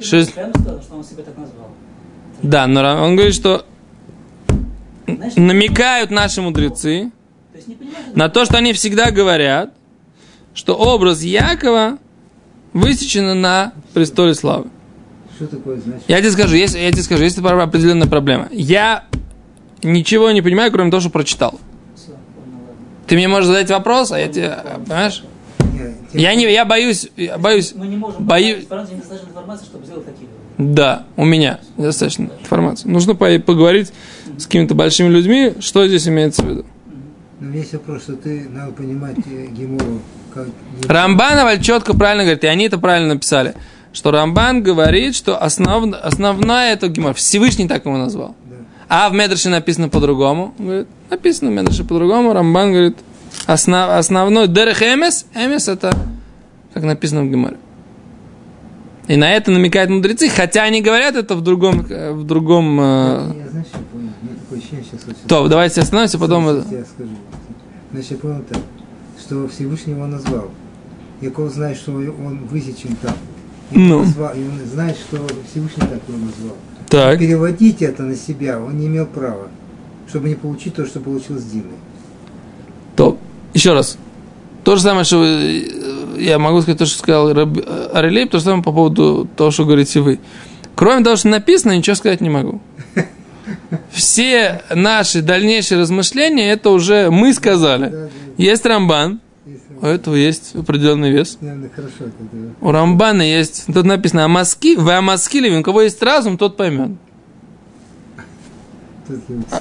Сказал, 0.00 0.82
что 0.82 0.96
он 0.96 1.04
себя 1.04 1.22
так 1.22 1.36
назвал. 1.36 1.70
Да, 2.42 2.66
но 2.66 2.80
он 3.02 3.16
говорит, 3.16 3.34
что 3.34 3.64
намекают 5.06 6.10
наши 6.10 6.40
мудрецы 6.42 7.10
на 8.14 8.28
то, 8.28 8.44
что 8.44 8.58
они 8.58 8.72
всегда 8.72 9.10
говорят, 9.10 9.72
что 10.54 10.74
образ 10.76 11.22
Якова 11.22 11.98
высечен 12.72 13.40
на 13.40 13.72
престоле 13.92 14.34
славы. 14.34 14.66
Что 15.36 15.46
такое 15.48 15.80
значит? 15.80 16.04
Я 16.08 16.20
тебе 16.20 16.30
скажу, 16.30 16.54
есть, 16.54 16.74
я 16.74 16.90
тебе 16.92 17.02
скажу, 17.02 17.24
есть 17.24 17.40
пр- 17.42 17.58
определенная 17.60 18.06
проблема. 18.08 18.48
Я 18.52 19.04
ничего 19.82 20.30
не 20.30 20.42
понимаю, 20.42 20.70
кроме 20.72 20.90
того, 20.90 21.00
что 21.00 21.10
прочитал. 21.10 21.58
Ты 23.06 23.16
мне 23.16 23.28
можешь 23.28 23.46
задать 23.48 23.68
вопрос, 23.70 24.12
а 24.12 24.18
я 24.18 24.28
тебе, 24.28 24.56
понимаешь? 24.86 25.24
Я 26.12 26.34
не, 26.36 26.50
я 26.52 26.64
боюсь, 26.64 27.08
я 27.16 27.36
боюсь. 27.36 27.72
Мы 27.74 27.88
не 27.88 27.96
можем 27.96 28.24
Бою- 28.24 28.54
понять, 28.54 28.68
Франции 28.68 28.94
недостаточно 28.94 29.28
информации, 29.30 29.64
чтобы 29.66 29.84
сделать 29.84 30.06
такие. 30.06 30.28
Да, 30.58 31.04
у 31.16 31.24
меня 31.24 31.58
достаточно 31.76 32.30
информации. 32.40 32.88
Нужно 32.88 33.14
по- 33.14 33.38
поговорить 33.40 33.92
с 34.38 34.46
какими-то 34.46 34.74
большими 34.74 35.08
людьми, 35.08 35.54
что 35.60 35.86
здесь 35.86 36.06
имеется 36.06 36.42
в 36.42 36.48
виду. 36.48 36.64
Но 37.40 37.50
весь 37.50 37.72
вопрос, 37.72 38.02
что 38.02 38.16
ты 38.16 38.48
надо 38.48 38.72
понимать 38.72 39.16
э, 39.26 39.46
Гемору 39.46 40.00
как... 40.32 40.46
Рамбан 40.88 41.60
четко 41.60 41.94
правильно 41.94 42.24
говорит, 42.24 42.44
и 42.44 42.46
они 42.46 42.66
это 42.66 42.78
правильно 42.78 43.14
написали, 43.14 43.54
что 43.92 44.10
Рамбан 44.10 44.62
говорит, 44.62 45.14
что 45.14 45.42
основ, 45.42 45.94
основная 46.02 46.72
это 46.72 46.88
гемор. 46.88 47.14
Всевышний 47.14 47.68
так 47.68 47.84
его 47.84 47.96
назвал. 47.96 48.34
Да. 48.44 48.56
А 48.88 49.08
в 49.08 49.14
Медрше 49.14 49.48
написано 49.48 49.88
по-другому. 49.88 50.54
Говорит, 50.58 50.88
написано 51.10 51.50
в 51.50 51.54
Медрше 51.54 51.84
по-другому. 51.84 52.32
Рамбан 52.32 52.72
говорит, 52.72 52.98
основ, 53.46 53.90
основной 53.90 54.48
дерех 54.48 54.82
эмес, 54.82 55.26
эмес 55.34 55.68
это, 55.68 55.96
как 56.72 56.82
написано 56.84 57.22
в 57.22 57.30
Геморе. 57.30 57.56
И 59.06 59.16
на 59.16 59.30
это 59.32 59.50
намекают 59.50 59.90
мудрецы, 59.90 60.28
хотя 60.28 60.62
они 60.62 60.80
говорят 60.80 61.14
это 61.14 61.36
в 61.36 61.42
другом, 61.42 61.84
э, 61.90 62.12
в 62.12 62.24
другом... 62.24 62.80
э, 62.80 62.82
Я, 63.44 63.48
знаешь, 63.50 63.66
я 63.72 63.80
понял. 63.92 64.08
Такое 64.40 64.58
ощущение 64.58 64.84
сейчас... 64.90 65.00
То, 65.28 65.48
давайте 65.48 65.80
остановимся, 65.82 66.18
потом... 66.18 66.46
Я 66.46 66.84
скажу. 66.84 67.10
Значит, 67.92 68.10
я 68.12 68.16
понял 68.16 68.42
так, 68.48 68.58
что 69.20 69.46
Всевышний 69.48 69.92
его 69.92 70.06
назвал. 70.06 70.50
Яков 71.20 71.52
знает, 71.52 71.76
что 71.76 71.92
он 71.92 72.46
высечен 72.50 72.96
там. 73.02 73.14
И 73.70 73.76
он 73.76 73.88
Ну. 73.88 73.98
назвал- 74.04 74.34
и 74.34 74.38
он 74.40 74.58
знает, 74.72 74.96
что 74.96 75.18
Всевышний 75.50 75.82
так 75.86 76.00
его 76.08 76.18
назвал. 76.18 76.56
Так. 76.88 77.18
Переводить 77.18 77.82
это 77.82 78.02
на 78.04 78.14
себя 78.16 78.58
он 78.60 78.78
не 78.78 78.86
имел 78.86 79.06
права, 79.06 79.48
чтобы 80.08 80.28
не 80.28 80.34
получить 80.34 80.74
то, 80.74 80.86
что 80.86 81.00
получил 81.00 81.38
с 81.38 81.44
Диной. 81.44 81.76
То, 82.96 83.18
еще 83.52 83.72
раз. 83.74 83.98
То 84.64 84.76
же 84.76 84.82
самое, 84.82 85.04
что 85.04 85.18
вы- 85.18 85.26
э, 86.16 86.20
я 86.22 86.38
могу 86.38 86.62
сказать, 86.62 86.78
то, 86.78 86.86
что 86.86 86.98
сказал 86.98 87.28
э, 87.30 87.88
Арелей, 87.92 88.26
то 88.26 88.38
же 88.38 88.44
самое 88.44 88.62
по 88.62 88.72
поводу 88.72 89.28
того, 89.36 89.50
что 89.50 89.64
говорите 89.64 90.00
вы. 90.00 90.18
Кроме 90.74 91.04
того, 91.04 91.16
что 91.16 91.28
написано, 91.28 91.76
ничего 91.76 91.94
сказать 91.96 92.20
не 92.20 92.30
могу. 92.30 92.60
Все 93.92 94.62
наши 94.74 95.22
дальнейшие 95.22 95.80
размышления, 95.80 96.50
это 96.50 96.70
уже 96.70 97.10
мы 97.10 97.32
сказали. 97.34 98.08
Есть 98.38 98.64
Рамбан, 98.66 99.20
у 99.82 99.86
этого 99.86 100.14
есть 100.14 100.54
определенный 100.54 101.10
вес. 101.10 101.38
У 102.60 102.70
Рамбана 102.70 103.22
есть, 103.22 103.66
тут 103.72 103.84
написано, 103.84 104.24
Амаски, 104.24 104.76
вы 104.76 104.94
Амаскилеви, 104.94 105.58
у 105.58 105.62
кого 105.62 105.82
есть 105.82 106.02
разум, 106.02 106.38
тот 106.38 106.56
поймет. 106.56 106.92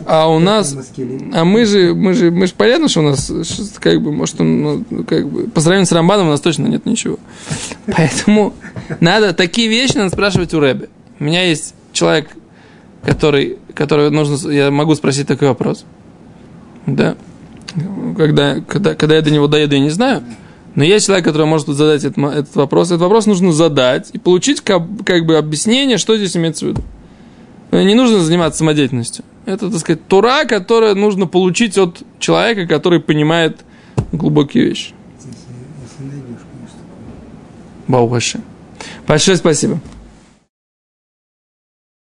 А 0.06 0.30
у 0.30 0.40
нас, 0.40 0.76
а 1.34 1.44
мы 1.44 1.66
же, 1.66 1.94
мы 1.94 2.14
же, 2.14 2.32
мы 2.32 2.48
же 2.48 2.54
понятно, 2.56 2.88
что 2.88 3.02
у 3.02 3.04
нас, 3.04 3.32
как 3.80 4.02
бы, 4.02 4.12
может, 4.12 4.40
ну, 4.40 4.84
как 5.08 5.30
бы, 5.30 5.48
по 5.50 5.60
сравнению 5.62 5.88
с 5.88 5.92
Рамбаном 5.92 6.28
у 6.28 6.30
нас 6.32 6.42
точно 6.42 6.68
нет 6.68 6.86
ничего. 6.86 7.20
Поэтому 7.86 8.54
надо, 9.00 9.34
такие 9.34 9.68
вещи 9.68 9.98
надо 9.98 10.10
спрашивать 10.12 10.54
у 10.54 10.60
Рэбе. 10.60 10.90
У 11.20 11.24
меня 11.26 11.44
есть 11.44 11.76
человек, 11.92 12.30
который, 13.04 13.58
который 13.74 14.10
нужно, 14.12 14.50
я 14.52 14.72
могу 14.72 14.96
спросить 14.96 15.28
такой 15.28 15.50
вопрос. 15.50 15.86
Да. 16.86 17.16
Когда, 18.18 18.62
когда, 18.62 18.96
когда 18.96 19.16
я 19.16 19.22
до 19.22 19.32
него 19.32 19.48
доеду, 19.48 19.76
я 19.76 19.82
не 19.82 19.90
знаю. 19.90 20.24
Но 20.76 20.84
есть 20.84 21.06
человек, 21.06 21.26
который 21.26 21.46
может 21.46 21.68
задать 21.68 22.04
этот, 22.04 22.18
этот 22.18 22.56
вопрос. 22.56 22.88
Этот 22.88 23.02
вопрос 23.02 23.26
нужно 23.26 23.52
задать 23.52 24.10
и 24.14 24.18
получить 24.18 24.62
как, 24.62 24.82
как 25.06 25.26
бы 25.26 25.38
объяснение, 25.38 25.98
что 25.98 26.18
здесь 26.18 26.36
имеется 26.36 26.66
в 26.66 26.70
виду. 26.70 26.82
Не 27.72 27.96
нужно 27.96 28.20
заниматься 28.20 28.60
самодеятельностью. 28.60 29.24
Это, 29.46 29.70
так 29.70 29.80
сказать, 29.80 30.08
тура, 30.08 30.46
которая 30.46 30.96
нужно 30.96 31.28
получить 31.28 31.78
от 31.78 32.04
человека, 32.20 32.66
который 32.66 33.00
понимает 33.00 33.60
глубокие 34.12 34.66
вещи. 34.66 34.94
Баубаши. 37.88 38.40
Большое 39.06 39.38
спасибо. 39.38 39.80